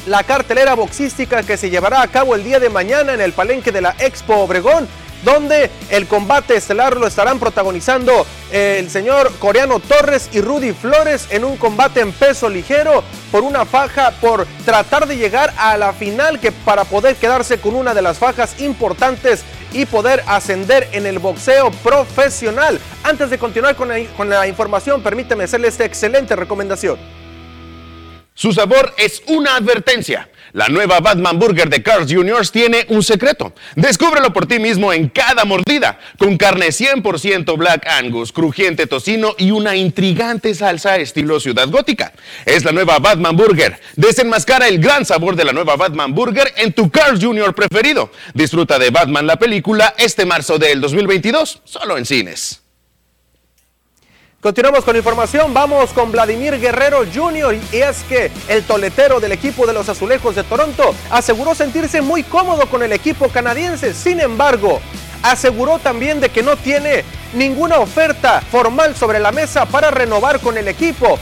[0.07, 3.71] la cartelera boxística que se llevará a cabo el día de mañana en el palenque
[3.71, 4.87] de la Expo Obregón
[5.23, 11.27] donde el combate estelar lo estarán protagonizando eh, el señor coreano Torres y Rudy Flores
[11.31, 15.93] en un combate en peso ligero por una faja, por tratar de llegar a la
[15.93, 19.43] final que para poder quedarse con una de las fajas importantes
[19.73, 22.79] y poder ascender en el boxeo profesional.
[23.03, 27.16] Antes de continuar con la, con la información, permíteme hacerle esta excelente recomendación.
[28.37, 30.29] Su sabor es una advertencia.
[30.53, 32.47] La nueva Batman Burger de Carl's Jr.
[32.49, 33.51] tiene un secreto.
[33.75, 39.49] Descúbrelo por ti mismo en cada mordida, con carne 100% Black Angus, crujiente tocino y
[39.49, 42.13] una intrigante salsa estilo ciudad gótica.
[42.45, 43.79] Es la nueva Batman Burger.
[43.95, 47.55] Desenmascara el gran sabor de la nueva Batman Burger en tu Carl's Jr.
[47.55, 48.11] preferido.
[48.35, 52.66] Disfruta de Batman la película este marzo del 2022, solo en cines.
[54.39, 57.55] Continuamos con información, vamos con Vladimir Guerrero Jr.
[57.71, 62.21] y es que el toletero del equipo de los Azulejos de Toronto aseguró sentirse muy
[62.21, 64.79] cómodo con el equipo canadiense, sin embargo,
[65.23, 67.03] aseguró también de que no tiene
[67.33, 71.17] ninguna oferta formal sobre la mesa para renovar con el equipo.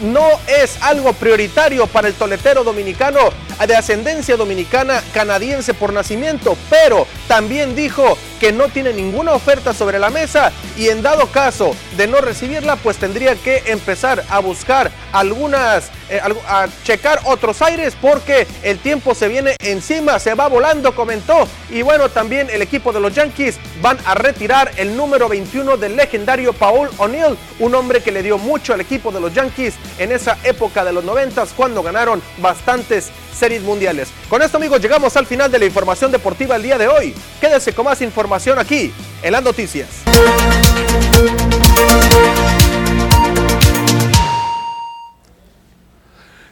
[0.00, 3.18] No es algo prioritario para el toletero dominicano
[3.66, 9.98] de ascendencia dominicana canadiense por nacimiento, pero también dijo que no tiene ninguna oferta sobre
[9.98, 14.92] la mesa y en dado caso de no recibirla, pues tendría que empezar a buscar
[15.12, 20.94] algunas, eh, a checar otros aires porque el tiempo se viene encima, se va volando,
[20.94, 21.48] comentó.
[21.70, 25.96] Y bueno, también el equipo de los Yankees van a retirar el número 21 del
[25.96, 30.12] legendario Paul O'Neill, un hombre que le dio mucho al equipo de los Yankees en
[30.12, 34.08] esa época de los 90 cuando ganaron bastantes series mundiales.
[34.28, 37.14] Con esto amigos llegamos al final de la información deportiva el día de hoy.
[37.40, 38.92] Quédese con más información aquí
[39.22, 39.88] en las noticias.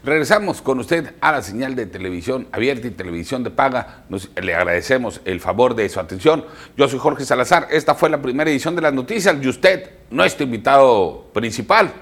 [0.07, 4.05] Regresamos con usted a la señal de televisión abierta y televisión de paga.
[4.41, 6.45] le agradecemos el favor de su atención.
[6.77, 7.67] Yo soy Jorge Salazar.
[7.73, 11.93] Esta fue la primera edición de las noticias y usted, nuestro invitado principal.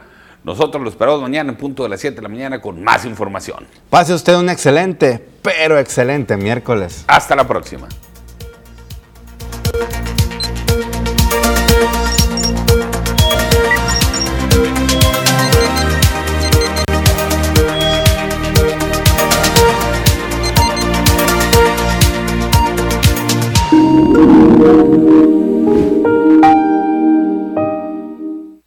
[0.45, 3.67] Nosotros lo esperamos mañana en punto de las 7 de la mañana con más información.
[3.89, 7.05] Pase usted un excelente, pero excelente miércoles.
[7.07, 7.89] Hasta la próxima.